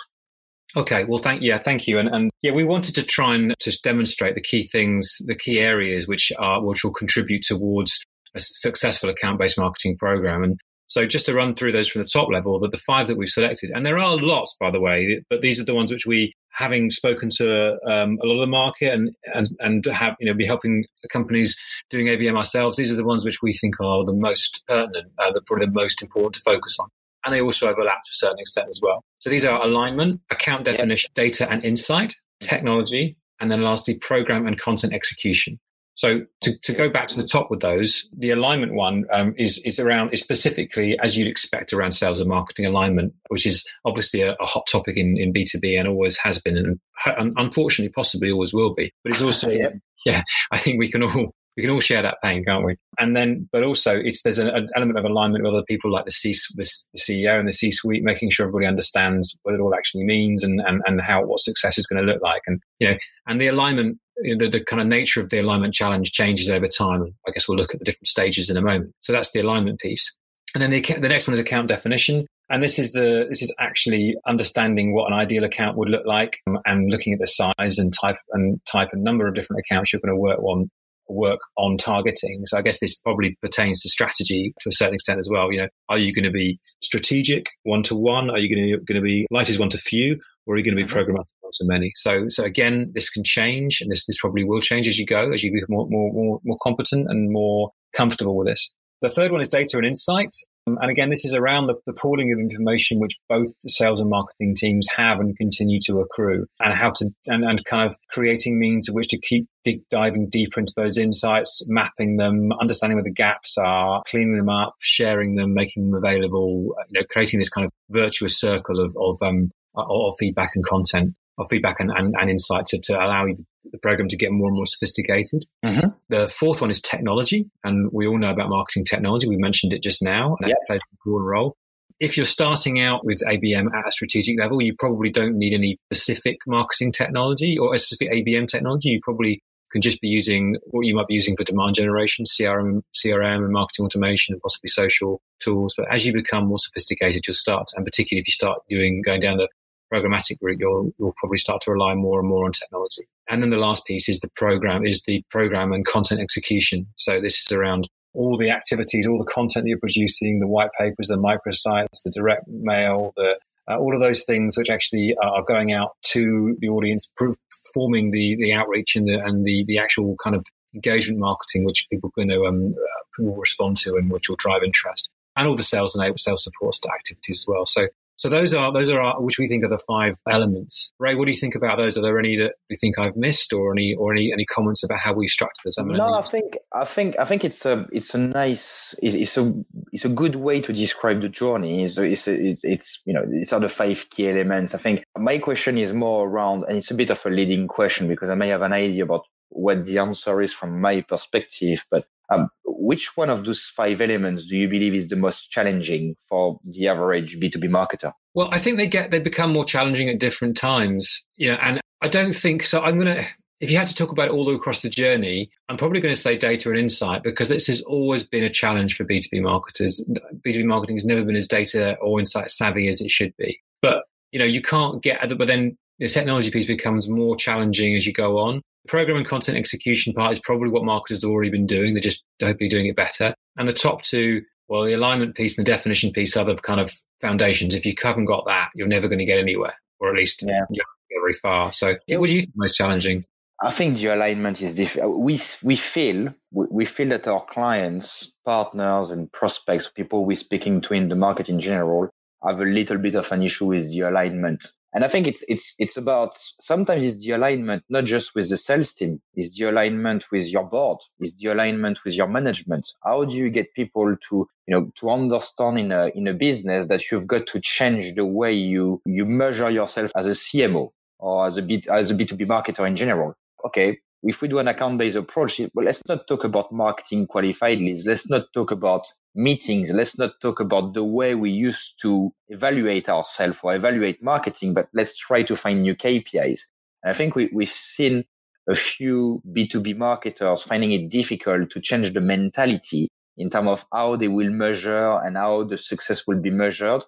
Okay, 0.77 1.05
well, 1.05 1.21
thank 1.21 1.43
yeah, 1.43 1.59
thank 1.59 1.87
you, 1.87 1.99
and 1.99 2.09
and 2.09 2.31
yeah, 2.43 2.53
we 2.53 2.65
wanted 2.65 2.95
to 2.97 3.03
try 3.03 3.35
and 3.35 3.55
just 3.61 3.83
demonstrate 3.83 4.35
the 4.35 4.43
key 4.43 4.67
things, 4.67 5.19
the 5.27 5.37
key 5.37 5.61
areas 5.61 6.07
which 6.09 6.33
are 6.39 6.63
which 6.63 6.85
will 6.85 6.93
contribute 6.93 7.43
towards 7.43 8.05
a 8.35 8.41
successful 8.41 9.09
account-based 9.09 9.59
marketing 9.59 9.97
program. 9.97 10.43
And 10.43 10.59
so, 10.89 11.07
just 11.07 11.27
to 11.27 11.35
run 11.35 11.55
through 11.55 11.73
those 11.73 11.89
from 11.89 12.03
the 12.03 12.09
top 12.09 12.29
level, 12.31 12.61
that 12.61 12.73
the 12.73 12.79
five 12.79 13.07
that 13.07 13.17
we've 13.17 13.29
selected, 13.29 13.71
and 13.71 13.87
there 13.87 13.99
are 13.99 14.17
lots, 14.17 14.55
by 14.61 14.71
the 14.71 14.81
way, 14.81 15.23
but 15.31 15.41
these 15.41 15.61
are 15.61 15.65
the 15.65 15.75
ones 15.75 15.91
which 15.91 16.05
we, 16.07 16.35
having 16.57 16.91
spoken 16.91 17.29
to 17.37 17.79
um, 17.87 18.19
a 18.23 18.27
lot 18.27 18.35
of 18.35 18.41
the 18.41 18.47
market 18.47 18.93
and 18.93 19.15
and 19.35 19.49
and 19.61 19.85
have 19.87 20.17
you 20.21 20.27
know 20.27 20.35
be 20.35 20.47
helping 20.47 20.85
companies 21.11 21.57
doing 21.91 22.07
ABM 22.07 22.37
ourselves, 22.37 22.77
these 22.77 22.93
are 22.93 22.97
the 22.97 23.05
ones 23.05 23.25
which 23.25 23.43
we 23.43 23.53
think 23.53 23.81
are 23.81 24.05
the 24.05 24.13
most 24.13 24.65
pertinent, 24.67 25.13
uh, 25.19 25.33
the, 25.33 25.41
probably 25.43 25.67
the 25.67 25.73
most 25.73 26.03
important 26.03 26.35
to 26.35 26.41
focus 26.41 26.77
on 26.81 26.89
and 27.27 27.35
they 27.35 27.41
also 27.41 27.67
overlap 27.67 28.03
to 28.05 28.11
a 28.11 28.15
certain 28.15 28.39
extent 28.39 28.69
as 28.69 28.81
well. 28.81 29.05
So 29.19 29.29
these 29.29 29.45
are 29.45 29.61
alignment, 29.63 30.21
account 30.31 30.65
definition, 30.65 31.11
yep. 31.17 31.25
data 31.27 31.51
and 31.51 31.63
insight, 31.65 32.15
technology, 32.41 33.17
and 33.41 33.51
then 33.51 33.63
lastly, 33.63 33.97
program 33.99 34.47
and 34.47 34.59
content 34.59 34.95
execution. 34.95 35.59
So 35.97 36.21
to, 36.43 36.59
to 36.59 36.73
go 36.73 36.91
back 36.91 37.09
to 37.09 37.17
the 37.17 37.27
top 37.27 37.51
with 37.51 37.61
those, 37.61 38.07
the 38.17 38.31
alignment 38.31 38.75
one 38.75 39.07
um, 39.13 39.35
is 39.39 39.61
is 39.65 39.81
around 39.81 40.13
is 40.13 40.21
specifically 40.21 40.99
as 41.03 41.17
you'd 41.17 41.27
expect 41.27 41.73
around 41.73 41.93
sales 41.93 42.21
and 42.21 42.29
marketing 42.29 42.67
alignment, 42.67 43.15
which 43.29 43.47
is 43.47 43.65
obviously 43.85 44.21
a, 44.21 44.35
a 44.35 44.45
hot 44.45 44.67
topic 44.71 44.97
in, 44.97 45.17
in 45.17 45.33
B 45.33 45.47
two 45.51 45.59
B 45.59 45.77
and 45.77 45.89
always 45.89 46.19
has 46.19 46.39
been, 46.41 46.79
and 47.07 47.33
unfortunately 47.37 47.93
possibly 47.93 48.31
always 48.31 48.53
will 48.53 48.75
be. 48.75 48.93
But 49.03 49.13
it's 49.13 49.23
also 49.23 49.49
yeah, 49.51 49.71
yeah 50.05 50.23
I 50.53 50.59
think 50.59 50.79
we 50.79 50.91
can 50.91 51.03
all 51.03 51.35
we 51.57 51.63
can 51.63 51.73
all 51.73 51.81
share 51.81 52.03
that 52.03 52.19
pain, 52.23 52.45
can't 52.45 52.65
we? 52.65 52.77
And 52.99 53.17
then, 53.17 53.49
but 53.51 53.63
also, 53.63 53.97
it's 53.97 54.23
there's 54.23 54.39
an, 54.39 54.49
an 54.49 54.67
element 54.77 54.99
of 54.99 55.07
alignment 55.07 55.43
with 55.43 55.55
other 55.55 55.65
people 55.67 55.91
like 55.91 56.05
the, 56.05 56.11
C, 56.11 56.35
the, 56.55 56.71
the 56.93 57.01
CEO 57.01 57.39
and 57.39 57.49
the 57.49 57.53
C-suite, 57.53 58.05
making 58.05 58.31
sure 58.31 58.47
everybody 58.47 58.67
understands 58.67 59.37
what 59.43 59.55
it 59.55 59.61
all 59.61 59.75
actually 59.75 60.05
means 60.05 60.45
and 60.45 60.61
and, 60.61 60.83
and 60.87 61.01
how 61.01 61.25
what 61.25 61.41
success 61.41 61.79
is 61.79 61.87
going 61.87 62.05
to 62.05 62.13
look 62.13 62.21
like. 62.23 62.43
And 62.47 62.61
you 62.79 62.91
know, 62.91 62.97
and 63.27 63.41
the 63.41 63.47
alignment, 63.47 63.99
the, 64.17 64.49
the 64.49 64.65
kind 64.65 64.81
of 64.81 64.89
nature 64.89 65.21
of 65.21 65.31
the 65.31 65.39
alignment 65.39 65.75
challenge 65.75 66.13
changes 66.13 66.49
over 66.49 66.67
time. 66.67 67.15
I 67.27 67.31
guess 67.33 67.49
we'll 67.49 67.59
look 67.59 67.75
at 67.75 67.81
the 67.81 67.85
different 67.85 68.09
stages 68.09 68.51
in 68.51 68.57
a 68.57 68.63
moment. 68.63 68.93
So 69.01 69.13
that's 69.13 69.31
the 69.31 69.41
alignment 69.41 69.81
piece. 69.81 70.17
And 70.55 70.63
then 70.63 70.71
the, 70.71 70.81
the 70.81 71.09
next 71.09 71.27
one 71.27 71.35
is 71.35 71.39
account 71.39 71.69
definition. 71.69 72.27
And 72.49 72.63
this 72.63 72.79
is 72.79 72.93
the 72.93 73.27
this 73.29 73.43
is 73.43 73.55
actually 73.59 74.15
understanding 74.27 74.95
what 74.95 75.11
an 75.11 75.19
ideal 75.19 75.45
account 75.45 75.77
would 75.77 75.89
look 75.89 76.07
like 76.07 76.39
um, 76.47 76.59
and 76.65 76.89
looking 76.91 77.13
at 77.13 77.19
the 77.19 77.27
size 77.27 77.79
and 77.79 77.93
type 77.93 78.19
and 78.33 78.61
type 78.71 78.91
and 78.93 79.03
number 79.03 79.27
of 79.27 79.35
different 79.35 79.65
accounts 79.67 79.93
you're 79.93 80.01
going 80.01 80.15
to 80.15 80.21
work 80.21 80.39
on 80.39 80.71
work 81.09 81.41
on 81.57 81.77
targeting. 81.77 82.45
So 82.47 82.57
I 82.57 82.63
guess 82.63 82.79
this 82.81 82.95
probably 83.01 83.37
pertains 83.43 83.83
to 83.83 83.89
strategy 83.89 84.55
to 84.61 84.69
a 84.69 84.73
certain 84.73 84.95
extent 84.95 85.19
as 85.19 85.29
well. 85.31 85.53
You 85.53 85.63
know, 85.63 85.69
are 85.89 85.99
you 85.99 86.13
going 86.13 86.25
to 86.25 86.31
be 86.31 86.59
strategic 86.83 87.49
one 87.65 87.83
to 87.85 87.97
one? 87.97 88.31
Are 88.31 88.39
you 88.39 88.55
going 88.55 88.69
to, 88.69 88.85
going 88.85 89.01
to 89.01 89.07
be 89.07 89.27
light 89.31 89.49
is 89.49 89.59
one 89.59 89.71
to 89.71 89.79
few? 89.79 90.21
Or 90.47 90.55
are 90.55 90.59
you 90.59 90.65
going 90.65 90.77
to 90.77 90.83
be 90.83 90.89
mm-hmm. 90.89 90.99
programmatic 90.99 91.33
one 91.41 91.51
to 91.55 91.65
many? 91.67 91.93
So, 91.97 92.29
so 92.29 92.45
again, 92.45 92.93
this 92.95 93.11
can 93.11 93.25
change 93.25 93.81
and 93.81 93.91
this, 93.91 94.07
this 94.07 94.19
probably 94.19 94.45
will 94.45 94.61
change 94.61 94.87
as 94.87 94.99
you 94.99 95.07
go, 95.07 95.31
as 95.31 95.43
you 95.43 95.53
become 95.53 95.69
more, 95.71 95.87
more, 95.89 96.13
more, 96.13 96.41
more 96.45 96.59
competent 96.63 97.09
and 97.11 97.33
more 97.33 97.71
comfortable 97.95 98.37
with 98.37 98.47
this. 98.47 98.71
The 99.03 99.11
third 99.11 99.31
one 99.31 99.41
is 99.41 99.49
data 99.49 99.77
and 99.77 99.87
insight. 99.87 100.35
Um, 100.67 100.79
and 100.81 100.91
again, 100.91 101.11
this 101.11 101.25
is 101.25 101.35
around 101.35 101.67
the, 101.67 101.77
the 101.87 101.93
pooling 101.93 102.33
of 102.33 102.39
information 102.39 102.99
which 102.99 103.17
both 103.29 103.49
the 103.63 103.69
sales 103.69 104.01
and 104.01 104.11
marketing 104.11 104.55
teams 104.57 104.89
have 104.97 105.21
and 105.21 105.37
continue 105.37 105.79
to 105.85 106.01
accrue, 106.01 106.47
and 106.61 106.75
how 106.75 106.91
to 106.91 107.11
and, 107.27 107.45
and 107.45 107.65
kind 107.67 107.89
of 107.89 107.97
creating 108.11 108.59
means 108.59 108.89
of 108.89 108.95
which 108.95 109.09
to 109.09 109.21
keep 109.21 109.47
deep, 109.65 109.85
diving 109.91 110.29
deeper 110.29 110.59
into 110.59 110.73
those 110.77 110.99
insights, 110.99 111.63
mapping 111.69 112.17
them, 112.17 112.51
understanding 112.61 112.97
where 112.97 113.05
the 113.05 113.13
gaps 113.13 113.57
are, 113.59 114.03
cleaning 114.07 114.39
them 114.39 114.49
up, 114.49 114.75
sharing 114.81 115.37
them, 115.37 115.55
making 115.55 115.91
them 115.91 116.03
available. 116.03 116.75
You 116.89 117.01
know, 117.01 117.07
creating 117.11 117.39
this 117.39 117.51
kind 117.51 117.67
of 117.67 117.73
virtuous 117.91 118.41
circle 118.41 118.81
of 118.81 118.97
of, 118.97 119.19
um, 119.23 119.51
of 119.77 120.15
feedback 120.19 120.51
and 120.55 120.65
content 120.65 121.15
of 121.39 121.47
feedback 121.51 121.81
and, 121.81 121.91
and, 121.95 122.15
and 122.19 122.31
insight 122.31 122.67
to, 122.67 122.79
to 122.81 122.95
allow 122.95 123.27
you 123.27 123.37
the 123.71 123.79
program 123.79 124.09
to 124.09 124.17
get 124.17 124.33
more 124.33 124.49
and 124.49 124.57
more 124.57 124.67
sophisticated. 124.67 125.45
Mm-hmm. 125.65 125.89
The 126.09 126.29
fourth 126.29 126.61
one 126.61 126.71
is 126.71 126.81
technology. 126.81 127.51
And 127.65 127.91
we 127.93 128.07
all 128.07 128.19
know 128.19 128.31
about 128.31 128.49
marketing 128.49 128.85
technology. 128.85 129.29
We 129.29 129.37
mentioned 129.37 129.73
it 129.73 129.83
just 129.83 130.03
now. 130.03 130.37
That 130.41 130.49
yep. 130.49 130.59
plays 130.67 130.81
a 130.81 130.95
important 130.95 131.29
role. 131.29 131.57
If 131.99 132.17
you're 132.17 132.27
starting 132.27 132.81
out 132.81 133.05
with 133.05 133.23
ABM 133.27 133.75
at 133.75 133.89
a 133.89 133.93
strategic 133.93 134.39
level, 134.39 134.63
you 134.63 134.75
probably 134.79 135.11
don't 135.11 135.37
need 135.37 135.55
any 135.55 135.79
specific 135.93 136.39
marketing 136.47 136.93
technology 136.93 137.59
or 137.59 137.75
a 137.75 137.79
specific 137.79 138.13
ABM 138.13 138.49
technology. 138.49 138.91
You 138.91 139.01
probably 139.03 139.43
can 139.73 139.81
just 139.81 140.01
be 140.01 140.09
using 140.09 140.57
what 140.71 140.87
you 140.87 140.95
might 140.95 141.07
be 141.07 141.15
using 141.15 141.37
for 141.37 141.45
demand 141.45 141.75
generation, 141.75 142.25
CRM, 142.25 142.83
CRM 142.95 143.39
and 143.39 143.53
marketing 143.53 143.87
automation 143.87 144.35
and 144.35 144.43
possibly 144.43 144.69
social 144.69 145.21
tools. 145.41 145.75
But 145.77 145.91
as 145.91 146.07
you 146.07 146.13
become 146.13 146.47
more 146.47 146.59
sophisticated, 146.59 147.27
you'll 147.27 147.35
start, 147.35 147.69
and 147.75 147.85
particularly 147.85 148.21
if 148.21 148.29
you 148.29 148.33
start 148.33 148.61
doing, 148.69 149.03
going 149.03 149.21
down 149.21 149.39
the 149.39 149.49
programmatic 149.93 150.37
route, 150.41 150.59
you'll, 150.61 150.93
you'll 150.99 151.15
probably 151.17 151.39
start 151.39 151.63
to 151.63 151.73
rely 151.73 151.95
more 151.95 152.21
and 152.21 152.29
more 152.29 152.45
on 152.45 152.53
technology. 152.53 153.07
And 153.29 153.43
then 153.43 153.51
the 153.51 153.59
last 153.59 153.85
piece 153.85 154.09
is 154.09 154.21
the 154.21 154.31
program, 154.37 154.85
is 154.87 155.03
the 155.07 155.23
program 155.31 155.73
and 155.73 155.85
content 155.85 156.21
execution. 156.21 156.87
So 156.97 157.21
this 157.21 157.39
is 157.39 157.53
around 157.53 157.89
all 158.15 158.37
the 158.37 158.51
activities, 158.51 159.07
all 159.07 159.19
the 159.19 159.31
content 159.31 159.65
that 159.65 159.69
you're 159.69 159.79
producing, 159.79 160.41
the 160.41 160.47
white 160.47 160.71
papers, 160.79 161.09
the 161.09 161.17
microsites, 161.17 162.03
the 162.05 162.11
direct 162.11 162.49
mail, 162.49 163.13
the 163.17 163.39
uh, 163.69 163.77
all 163.79 163.95
of 163.95 164.01
those 164.01 164.23
things 164.23 164.57
which 164.57 164.71
actually 164.71 165.17
are 165.23 165.43
going 165.43 165.73
out 165.73 165.97
to 166.01 166.57
the 166.61 166.69
audience, 166.69 167.11
performing 167.17 168.11
the 168.11 168.37
the 168.37 168.53
outreach 168.53 168.95
and 168.97 169.09
the 169.09 169.23
and 169.25 169.45
the 169.45 169.65
the 169.67 169.79
actual 169.79 170.17
kind 170.23 170.37
of 170.37 170.45
engagement 170.75 171.19
marketing 171.19 171.65
which 171.65 171.89
people 171.91 172.13
you 172.17 172.25
know 172.25 172.47
um, 172.47 172.75
uh, 172.75 173.23
will 173.23 173.37
respond 173.37 173.77
to 173.77 173.97
and 173.97 174.11
which 174.11 174.29
will 174.29 174.37
drive 174.37 174.63
interest, 174.63 175.11
and 175.37 175.49
all 175.49 175.57
the 175.57 175.63
sales 175.63 175.97
and 175.97 176.21
sales 176.21 176.45
support 176.45 176.77
activities 176.95 177.41
as 177.41 177.47
well. 177.49 177.67
So 177.67 177.89
So 178.17 178.31
those 178.31 178.55
are 178.55 178.73
those 178.73 178.91
are 178.91 179.01
our, 179.01 179.21
which 179.21 179.39
we 179.39 179.47
think 179.47 179.65
are 179.65 179.69
the 179.69 179.81
five 179.87 180.17
elements. 180.29 180.93
Ray, 180.99 181.15
what 181.15 181.27
do 181.27 181.33
you 181.33 181.39
think 181.39 181.55
about 181.55 181.77
those? 181.79 181.99
Are 181.99 182.03
there 182.03 182.19
any 182.19 182.37
that 182.37 182.55
you 182.71 182.77
think 182.77 182.99
I've 182.99 183.17
missed, 183.17 183.53
or 183.53 183.73
any 183.73 183.95
or 183.95 184.13
any 184.13 184.33
any 184.33 184.47
comments 184.47 184.83
about 184.83 185.01
how 185.01 185.13
we 185.13 185.27
structure 185.29 185.61
this? 185.65 185.79
I 185.79 185.83
mean, 185.83 185.99
no, 185.99 186.15
I 186.15 186.23
think 186.23 186.57
I 186.73 186.85
think 186.85 187.19
I 187.19 187.27
think 187.27 187.45
it's 187.45 187.67
a 187.67 187.87
it's 187.93 188.15
a 188.15 188.19
nice 188.19 188.95
it's, 189.03 189.15
it's 189.15 189.37
a 189.37 189.53
it's 189.93 190.05
a 190.07 190.09
good 190.09 190.37
way 190.37 190.61
to 190.63 190.73
describe 190.73 191.21
the 191.21 191.29
journey. 191.29 191.85
It's 191.85 191.99
it's 191.99 192.27
it's, 192.27 192.65
it's 192.65 193.03
you 193.05 193.13
know 193.13 193.25
these 193.27 193.53
are 193.53 193.61
the 193.61 193.69
five 193.69 194.09
key 194.11 194.29
elements. 194.29 194.75
I 194.75 194.79
think 194.79 195.05
my 195.19 195.39
question 195.39 195.77
is 195.77 195.93
more 195.93 196.27
around, 196.27 196.65
and 196.69 196.79
it's 196.79 196.91
a 196.91 196.95
bit 196.95 197.11
of 197.11 197.25
a 197.27 197.31
leading 197.31 197.69
question 197.69 198.09
because 198.09 198.31
I 198.31 198.35
may 198.35 198.49
have 198.49 198.63
an 198.63 198.73
idea 198.73 199.05
about 199.05 199.27
what 199.51 199.85
the 199.85 199.99
answer 199.99 200.41
is 200.43 200.53
from 200.53 200.81
my 200.81 201.01
perspective, 201.01 201.85
but 201.91 202.05
um, 202.33 202.49
which 202.65 203.17
one 203.17 203.31
of 203.31 203.45
those 203.45 203.65
five 203.65 204.01
elements 204.01 204.47
do 204.47 204.57
you 204.57 204.69
believe 204.69 204.95
is 204.95 205.09
the 205.09 205.17
most 205.17 205.51
challenging 205.51 206.17
for 206.29 206.59
the 206.65 206.89
average 206.89 207.39
B2B 207.39 207.65
marketer? 207.65 208.13
Well, 208.35 208.49
I 208.53 208.59
think 208.59 208.79
they 208.79 208.87
get 208.87 209.11
they 209.11 209.21
become 209.21 209.53
more 209.53 209.65
challenging 209.65 210.09
at 210.09 210.19
different 210.19 210.57
times. 210.57 211.25
You 211.37 211.53
know, 211.53 211.59
and 211.63 211.81
I 212.03 212.09
don't 212.09 212.35
think 212.35 212.65
so. 212.65 212.83
I'm 212.83 212.99
gonna 212.99 213.27
if 213.61 213.71
you 213.71 213.79
had 213.79 213.87
to 213.87 213.95
talk 213.95 214.13
about 214.13 214.29
it 214.29 214.33
all 214.33 214.55
across 214.55 214.83
the 214.83 214.89
journey, 214.89 215.51
I'm 215.69 215.77
probably 215.77 216.01
going 216.01 216.15
to 216.15 216.21
say 216.21 216.37
data 216.37 216.69
and 216.69 216.79
insight 216.79 217.23
because 217.23 217.49
this 217.49 217.67
has 217.69 217.81
always 217.83 218.23
been 218.23 218.45
a 218.45 218.51
challenge 218.51 218.97
for 218.97 219.05
B2B 219.05 219.43
marketers. 219.43 220.05
B2B 220.47 220.65
marketing 220.65 220.97
has 220.97 221.05
never 221.05 221.25
been 221.25 221.37
as 221.37 221.49
data 221.49 221.97
or 222.03 222.21
insight 222.21 222.51
savvy 222.51 222.89
as 222.89 223.01
it 223.01 223.11
should 223.11 223.35
be. 223.39 223.59
But, 223.81 224.05
you 224.31 224.39
know, 224.39 224.45
you 224.45 224.61
can't 224.61 225.03
get, 225.03 225.27
but 225.39 225.47
then 225.47 225.79
the 225.99 226.09
technology 226.09 226.51
piece 226.51 226.67
becomes 226.67 227.09
more 227.09 227.37
challenging 227.37 227.97
as 227.97 228.07
you 228.07 228.13
go 228.13 228.39
on. 228.39 228.61
The 228.87 228.91
program 228.91 229.17
and 229.17 229.27
content 229.27 229.59
execution 229.59 230.13
part 230.13 230.33
is 230.33 230.39
probably 230.39 230.69
what 230.69 230.85
marketers 230.85 231.23
have 231.23 231.31
already 231.33 231.51
been 231.51 231.67
doing. 231.67 231.95
They're 231.95 232.01
just 232.01 232.25
hopefully 232.41 232.69
doing 232.69 232.87
it 232.87 232.95
better. 232.95 233.35
And 233.59 233.67
the 233.67 233.73
top 233.73 234.03
two, 234.03 234.43
well, 234.69 234.85
the 234.85 234.93
alignment 234.93 235.35
piece 235.35 235.59
and 235.59 235.67
the 235.67 235.73
definition 235.73 236.13
piece 236.13 236.37
are 236.37 236.45
the 236.45 236.55
kind 236.55 236.79
of 236.79 236.93
foundations. 237.21 237.75
If 237.75 237.85
you 237.85 237.95
haven't 238.01 238.27
got 238.27 238.47
that, 238.47 238.71
you're 238.77 238.87
never 238.87 239.09
going 239.09 239.19
to 239.19 239.25
get 239.25 239.41
anywhere, 239.41 239.75
or 239.99 240.09
at 240.09 240.15
least 240.15 240.45
yeah. 240.47 240.61
you 240.71 240.77
get 240.77 241.21
very 241.21 241.35
far. 241.35 241.73
So, 241.73 241.97
yeah. 242.07 242.19
what 242.19 242.29
do 242.29 242.35
you 242.37 242.43
think 242.43 242.53
most 242.55 242.77
challenging? 242.77 243.25
I 243.61 243.73
think 243.73 243.97
the 243.97 244.15
alignment 244.15 244.63
is 244.63 244.77
different. 244.77 245.19
We 245.19 245.41
we 245.65 245.75
feel 245.75 246.33
we 246.53 246.85
feel 246.85 247.09
that 247.09 247.27
our 247.27 247.45
clients, 247.45 248.37
partners, 248.45 249.11
and 249.11 249.33
prospects, 249.33 249.89
people 249.89 250.25
we're 250.25 250.37
speaking 250.37 250.81
to 250.83 250.95
in 250.95 251.09
the 251.09 251.17
market 251.17 251.49
in 251.49 251.59
general, 251.59 252.09
have 252.47 252.61
a 252.61 252.65
little 252.65 252.99
bit 252.99 253.17
of 253.17 253.33
an 253.33 253.43
issue 253.43 253.67
with 253.67 253.91
the 253.91 254.03
alignment. 254.03 254.69
And 254.97 255.05
I 255.05 255.09
think 255.09 255.27
it's 255.27 255.45
it's 255.47 255.75
it's 255.79 255.99
about 255.99 256.31
sometimes 256.59 257.05
it's 257.05 257.23
the 257.23 257.33
alignment 257.33 257.85
not 257.91 258.07
just 258.07 258.35
with 258.35 258.49
the 258.49 258.57
sales 258.57 258.95
team, 258.95 259.21
it's 259.35 259.55
the 259.55 259.69
alignment 259.69 260.25
with 260.33 260.51
your 260.51 260.65
board, 260.65 261.01
it's 261.21 261.37
the 261.37 261.53
alignment 261.53 262.03
with 262.03 262.15
your 262.15 262.29
management. 262.29 262.91
How 263.05 263.27
do 263.27 263.37
you 263.37 263.51
get 263.51 263.75
people 263.75 264.17
to 264.31 264.49
you 264.67 264.75
know 264.75 264.91
to 264.95 265.11
understand 265.11 265.79
in 265.79 265.93
a 265.93 266.07
in 266.15 266.27
a 266.27 266.33
business 266.33 266.89
that 266.89 267.11
you've 267.11 267.27
got 267.27 267.47
to 267.49 267.61
change 267.61 268.15
the 268.15 268.25
way 268.25 268.55
you 268.55 269.03
you 269.05 269.27
measure 269.27 269.69
yourself 269.69 270.13
as 270.17 270.25
a 270.25 270.31
CMO 270.31 270.93
or 271.19 271.47
as 271.47 271.59
a 271.59 271.63
B, 271.63 271.85
as 271.91 272.11
a 272.11 272.15
B2B 272.15 272.47
marketer 272.47 272.89
in 272.89 272.97
general? 272.97 273.35
Okay, 273.67 273.99
if 274.29 274.43
we 274.43 274.49
do 274.49 274.59
an 274.59 274.69
account 274.69 274.99
based 274.99 275.17
approach, 275.17 275.61
well, 275.75 275.87
let's 275.87 276.03
not 276.09 276.27
talk 276.27 276.45
about 276.45 276.73
marketing 276.73 277.27
qualified 277.27 277.79
leads. 277.79 278.05
Let's 278.05 278.29
not 278.29 278.53
talk 278.53 278.71
about 278.71 279.07
meetings. 279.35 279.91
Let's 279.91 280.19
not 280.19 280.41
talk 280.41 280.61
about 280.61 280.95
the 280.95 281.05
way 281.05 281.35
we 281.35 281.51
used 281.51 281.95
to 282.03 282.33
evaluate 282.49 283.09
ourselves 283.09 283.61
or 283.63 283.75
evaluate 283.75 284.23
marketing, 284.23 284.75
but 284.75 284.89
let's 284.93 285.17
try 285.17 285.43
to 285.45 285.55
find 285.55 285.83
new 285.83 285.95
KPIs. 285.95 286.61
And 287.03 287.11
I 287.11 287.13
think 287.13 287.37
we, 287.37 287.51
we've 287.53 287.71
seen 287.71 288.25
a 288.69 288.75
few 288.75 289.43
B2B 289.53 289.97
marketers 289.97 290.63
finding 290.63 290.93
it 290.93 291.09
difficult 291.09 291.71
to 291.71 291.81
change 291.81 292.13
the 292.13 292.21
mentality 292.21 293.09
in 293.37 293.51
terms 293.51 293.69
of 293.69 293.87
how 293.93 294.17
they 294.17 294.29
will 294.29 294.51
measure 294.51 295.21
and 295.25 295.37
how 295.37 295.63
the 295.63 295.79
success 295.79 296.27
will 296.27 296.41
be 296.41 296.51
measured. 296.51 297.05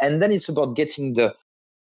And 0.00 0.20
then 0.20 0.32
it's 0.32 0.48
about 0.48 0.76
getting 0.76 1.14
the, 1.14 1.34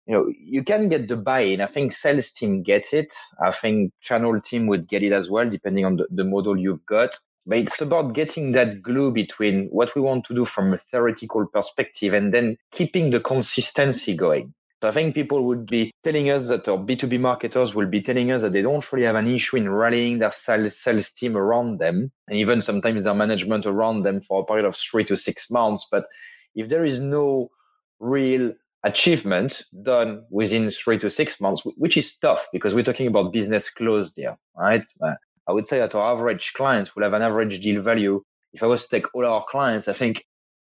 you 0.06 0.14
know, 0.14 0.32
you 0.38 0.64
can 0.64 0.88
get 0.88 1.08
the 1.08 1.16
buy-in. 1.16 1.60
I 1.60 1.66
think 1.66 1.92
sales 1.92 2.30
team 2.32 2.62
get 2.62 2.92
it. 2.92 3.12
I 3.42 3.50
think 3.50 3.92
channel 4.00 4.40
team 4.40 4.66
would 4.66 4.88
get 4.88 5.02
it 5.02 5.12
as 5.12 5.30
well, 5.30 5.48
depending 5.48 5.84
on 5.84 5.96
the, 5.96 6.06
the 6.10 6.24
model 6.24 6.58
you've 6.58 6.84
got. 6.86 7.18
But 7.46 7.58
it's 7.58 7.80
about 7.80 8.14
getting 8.14 8.52
that 8.52 8.82
glue 8.82 9.12
between 9.12 9.66
what 9.68 9.94
we 9.94 10.02
want 10.02 10.24
to 10.26 10.34
do 10.34 10.44
from 10.44 10.74
a 10.74 10.78
theoretical 10.78 11.46
perspective 11.46 12.12
and 12.12 12.34
then 12.34 12.56
keeping 12.70 13.10
the 13.10 13.20
consistency 13.20 14.14
going. 14.14 14.54
So 14.82 14.88
I 14.88 14.92
think 14.92 15.14
people 15.14 15.44
would 15.44 15.66
be 15.66 15.92
telling 16.02 16.30
us 16.30 16.48
that, 16.48 16.66
or 16.66 16.78
B2B 16.78 17.20
marketers 17.20 17.74
will 17.74 17.86
be 17.86 18.00
telling 18.00 18.32
us 18.32 18.40
that 18.42 18.54
they 18.54 18.62
don't 18.62 18.92
really 18.92 19.04
have 19.06 19.16
an 19.16 19.28
issue 19.28 19.56
in 19.56 19.68
rallying 19.68 20.18
their 20.20 20.30
sales, 20.30 20.78
sales 20.78 21.10
team 21.10 21.36
around 21.36 21.78
them, 21.78 22.10
and 22.28 22.38
even 22.38 22.62
sometimes 22.62 23.04
their 23.04 23.14
management 23.14 23.66
around 23.66 24.04
them 24.04 24.22
for 24.22 24.40
a 24.40 24.44
period 24.44 24.64
of 24.64 24.74
three 24.74 25.04
to 25.04 25.16
six 25.16 25.50
months. 25.50 25.86
But 25.90 26.06
if 26.54 26.70
there 26.70 26.84
is 26.84 26.98
no 26.98 27.50
real 27.98 28.54
achievement 28.84 29.62
done 29.82 30.24
within 30.30 30.70
three 30.70 30.98
to 30.98 31.10
six 31.10 31.40
months, 31.40 31.62
which 31.76 31.96
is 31.96 32.16
tough 32.16 32.46
because 32.52 32.74
we're 32.74 32.84
talking 32.84 33.06
about 33.06 33.32
business 33.32 33.70
closed 33.70 34.16
here, 34.16 34.36
right? 34.56 34.84
Uh, 35.02 35.14
I 35.46 35.52
would 35.52 35.66
say 35.66 35.78
that 35.78 35.94
our 35.94 36.14
average 36.14 36.52
clients 36.54 36.94
will 36.94 37.02
have 37.02 37.12
an 37.12 37.22
average 37.22 37.60
deal 37.60 37.82
value. 37.82 38.22
If 38.52 38.62
I 38.62 38.66
was 38.66 38.82
to 38.82 38.88
take 38.88 39.14
all 39.14 39.26
our 39.26 39.44
clients, 39.48 39.88
I 39.88 39.92
think 39.92 40.24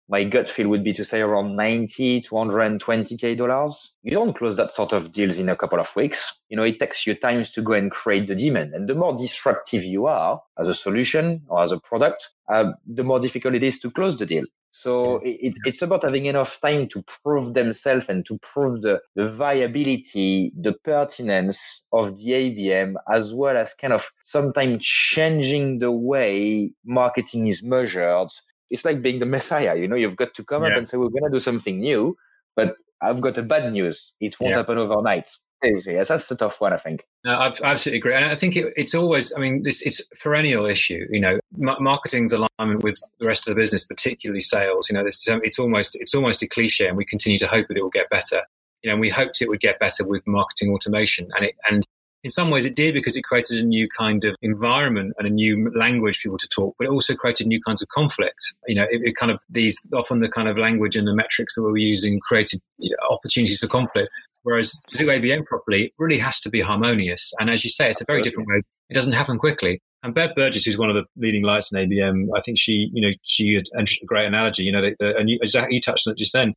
my 0.08 0.24
gut 0.24 0.48
feel 0.48 0.68
would 0.68 0.84
be 0.84 0.92
to 0.92 1.04
say 1.04 1.20
around 1.20 1.56
90 1.56 2.22
to 2.22 2.30
120k 2.30 3.36
dollars. 3.36 3.96
You 4.02 4.12
don't 4.12 4.36
close 4.36 4.56
that 4.56 4.70
sort 4.70 4.92
of 4.92 5.12
deals 5.12 5.38
in 5.38 5.48
a 5.48 5.56
couple 5.56 5.80
of 5.80 5.94
weeks. 5.96 6.42
You 6.48 6.56
know, 6.56 6.62
it 6.62 6.78
takes 6.78 7.06
you 7.06 7.14
times 7.14 7.50
to 7.52 7.62
go 7.62 7.72
and 7.72 7.90
create 7.90 8.26
the 8.26 8.34
demand. 8.34 8.74
And 8.74 8.88
the 8.88 8.94
more 8.94 9.16
disruptive 9.16 9.82
you 9.82 10.06
are 10.06 10.40
as 10.58 10.68
a 10.68 10.74
solution 10.74 11.42
or 11.48 11.62
as 11.62 11.72
a 11.72 11.80
product, 11.80 12.30
uh, 12.52 12.72
the 12.86 13.04
more 13.04 13.20
difficult 13.20 13.54
it 13.54 13.62
is 13.62 13.78
to 13.80 13.90
close 13.90 14.18
the 14.18 14.26
deal. 14.26 14.44
So 14.76 15.18
it, 15.18 15.54
it's 15.64 15.82
about 15.82 16.02
having 16.02 16.26
enough 16.26 16.60
time 16.60 16.88
to 16.88 17.04
prove 17.22 17.54
themselves 17.54 18.08
and 18.08 18.26
to 18.26 18.38
prove 18.38 18.82
the, 18.82 19.00
the 19.14 19.28
viability, 19.28 20.50
the 20.60 20.74
pertinence 20.82 21.86
of 21.92 22.18
the 22.18 22.32
ABM, 22.32 22.94
as 23.08 23.32
well 23.32 23.56
as 23.56 23.72
kind 23.74 23.92
of 23.92 24.10
sometimes 24.24 24.84
changing 24.84 25.78
the 25.78 25.92
way 25.92 26.72
marketing 26.84 27.46
is 27.46 27.62
measured. 27.62 28.30
It's 28.74 28.84
like 28.84 29.00
being 29.00 29.20
the 29.20 29.26
messiah, 29.26 29.76
you 29.76 29.86
know, 29.86 29.94
you've 29.94 30.16
got 30.16 30.34
to 30.34 30.44
come 30.44 30.62
yeah. 30.64 30.70
up 30.70 30.78
and 30.78 30.88
say, 30.88 30.96
we're 30.96 31.14
going 31.16 31.30
to 31.30 31.30
do 31.30 31.38
something 31.38 31.78
new, 31.78 32.16
but 32.56 32.74
I've 33.00 33.20
got 33.20 33.38
a 33.38 33.42
bad 33.42 33.72
news. 33.72 34.12
It 34.20 34.40
won't 34.40 34.50
yeah. 34.50 34.58
happen 34.58 34.78
overnight. 34.78 35.28
Yes, 35.62 36.08
that's 36.08 36.28
the 36.28 36.36
tough 36.36 36.60
one, 36.60 36.72
I 36.72 36.76
think. 36.76 37.06
No, 37.24 37.32
I 37.32 37.46
absolutely 37.62 37.98
agree, 37.98 38.14
and 38.14 38.26
I 38.26 38.36
think 38.36 38.54
it, 38.54 38.74
it's 38.76 38.94
always. 38.94 39.32
I 39.34 39.40
mean, 39.40 39.62
this 39.62 39.80
it's 39.80 40.00
a 40.00 40.16
perennial 40.22 40.66
issue. 40.66 41.06
You 41.10 41.20
know, 41.20 41.38
marketing's 41.56 42.34
alignment 42.34 42.82
with 42.82 42.98
the 43.18 43.26
rest 43.26 43.48
of 43.48 43.54
the 43.54 43.60
business, 43.60 43.84
particularly 43.84 44.42
sales. 44.42 44.90
You 44.90 44.96
know, 44.96 45.04
this 45.04 45.26
um, 45.28 45.40
it's 45.42 45.58
almost 45.58 45.96
it's 45.98 46.14
almost 46.14 46.42
a 46.42 46.48
cliche, 46.48 46.86
and 46.86 46.98
we 46.98 47.06
continue 47.06 47.38
to 47.38 47.46
hope 47.46 47.68
that 47.68 47.78
it 47.78 47.82
will 47.82 47.88
get 47.88 48.10
better. 48.10 48.42
You 48.82 48.90
know, 48.90 48.98
we 48.98 49.08
hoped 49.08 49.40
it 49.40 49.48
would 49.48 49.60
get 49.60 49.78
better 49.78 50.06
with 50.06 50.26
marketing 50.26 50.70
automation, 50.70 51.28
and 51.34 51.46
it 51.46 51.54
and 51.70 51.82
in 52.24 52.30
some 52.30 52.50
ways 52.50 52.64
it 52.64 52.74
did 52.74 52.94
because 52.94 53.16
it 53.16 53.22
created 53.22 53.62
a 53.62 53.66
new 53.66 53.86
kind 53.86 54.24
of 54.24 54.34
environment 54.40 55.12
and 55.18 55.26
a 55.26 55.30
new 55.30 55.70
language 55.76 56.16
for 56.16 56.22
people 56.22 56.38
to 56.38 56.48
talk, 56.48 56.74
but 56.78 56.86
it 56.86 56.90
also 56.90 57.14
created 57.14 57.46
new 57.46 57.60
kinds 57.60 57.82
of 57.82 57.88
conflict. 57.88 58.54
You 58.66 58.76
know, 58.76 58.84
it, 58.84 59.02
it 59.04 59.16
kind 59.16 59.30
of 59.30 59.42
these 59.50 59.76
often 59.92 60.20
the 60.20 60.28
kind 60.28 60.48
of 60.48 60.56
language 60.56 60.96
and 60.96 61.06
the 61.06 61.14
metrics 61.14 61.54
that 61.54 61.62
we 61.62 61.70
were 61.70 61.76
using 61.76 62.18
created 62.20 62.60
you 62.78 62.90
know, 62.90 63.14
opportunities 63.14 63.60
for 63.60 63.68
conflict. 63.68 64.10
Whereas 64.42 64.74
to 64.88 64.98
do 64.98 65.06
ABM 65.06 65.44
properly, 65.44 65.84
it 65.84 65.92
really 65.98 66.18
has 66.18 66.40
to 66.40 66.50
be 66.50 66.62
harmonious. 66.62 67.32
And 67.38 67.50
as 67.50 67.62
you 67.62 67.70
say, 67.70 67.90
it's 67.90 68.00
a 68.00 68.06
very 68.06 68.22
different 68.22 68.48
way. 68.48 68.62
It 68.90 68.94
doesn't 68.94 69.12
happen 69.12 69.38
quickly. 69.38 69.80
And 70.04 70.12
Bev 70.12 70.34
Burgess, 70.36 70.66
is 70.66 70.76
one 70.76 70.90
of 70.90 70.96
the 70.96 71.06
leading 71.16 71.42
lights 71.42 71.72
in 71.72 71.78
ABM, 71.78 72.28
I 72.36 72.42
think 72.42 72.58
she, 72.58 72.90
you 72.92 73.00
know, 73.00 73.10
she 73.22 73.54
had 73.54 73.64
a 73.74 74.04
great 74.04 74.26
analogy. 74.26 74.62
You 74.62 74.70
know, 74.70 74.82
the, 74.82 74.94
the, 75.00 75.16
and 75.16 75.30
you, 75.30 75.38
exactly 75.40 75.76
you 75.76 75.80
touched 75.80 76.06
on 76.06 76.12
it 76.12 76.18
just 76.18 76.34
then. 76.34 76.52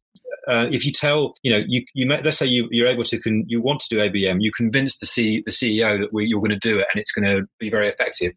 Uh, 0.49 0.67
if 0.69 0.85
you 0.85 0.91
tell, 0.91 1.33
you 1.43 1.51
know, 1.51 1.63
you, 1.65 1.85
you 1.93 2.05
let's 2.05 2.37
say 2.37 2.45
you, 2.45 2.67
you're 2.71 2.89
able 2.89 3.05
to, 3.05 3.17
con, 3.17 3.45
you 3.47 3.61
want 3.61 3.79
to 3.79 3.87
do 3.87 4.01
ABM, 4.01 4.39
you 4.41 4.51
convince 4.51 4.97
the 4.97 5.05
C, 5.05 5.43
the 5.45 5.51
CEO 5.51 5.97
that 5.97 6.11
we, 6.11 6.25
you're 6.25 6.41
going 6.41 6.49
to 6.49 6.59
do 6.59 6.77
it 6.77 6.87
and 6.93 6.99
it's 6.99 7.13
going 7.13 7.23
to 7.23 7.47
be 7.57 7.69
very 7.69 7.87
effective. 7.87 8.33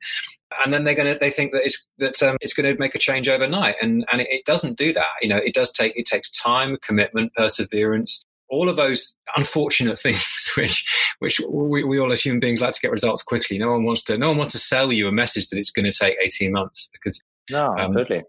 And 0.65 0.73
then 0.73 0.85
they're 0.85 0.95
going 0.95 1.13
to, 1.13 1.19
they 1.19 1.31
think 1.31 1.53
that 1.55 1.67
it's, 1.67 1.89
that 1.99 2.23
um, 2.23 2.37
it's 2.41 2.55
going 2.55 2.73
to 2.73 2.79
make 2.79 2.95
a 2.95 2.99
change 2.99 3.29
overnight. 3.29 3.75
And, 3.83 4.07
and 4.13 4.21
it, 4.21 4.29
it 4.31 4.45
doesn't 4.45 4.79
do 4.79 4.93
that. 4.93 5.09
You 5.23 5.29
know, 5.29 5.39
it 5.39 5.55
does 5.55 5.73
take, 5.73 5.93
it 5.97 6.07
takes 6.07 6.31
time, 6.31 6.77
commitment, 6.87 7.35
perseverance, 7.35 8.25
all 8.51 8.69
of 8.69 8.77
those 8.77 9.17
unfortunate 9.37 9.99
things 9.99 10.51
which 10.57 10.85
which 11.21 11.41
we, 11.49 11.85
we, 11.85 11.99
all 11.99 12.13
as 12.13 12.21
human 12.21 12.41
beings 12.41 12.61
like 12.61 12.75
to 12.75 12.81
get 12.81 12.91
results 12.91 13.23
quickly. 13.23 13.59
No 13.59 13.73
one 13.73 13.85
wants 13.85 14.03
to 14.05 14.19
no 14.19 14.29
one 14.29 14.39
wants 14.39 14.53
to 14.53 14.59
sell 14.59 14.93
you 14.93 15.09
a 15.09 15.13
message 15.13 15.49
that 15.49 15.59
it's 15.59 15.71
going 15.71 15.91
to 15.91 15.93
take 15.93 16.17
18 16.23 16.53
months 16.53 16.89
because 16.93 17.21
no 17.51 17.77
um, 17.79 17.95
totally. 17.95 18.23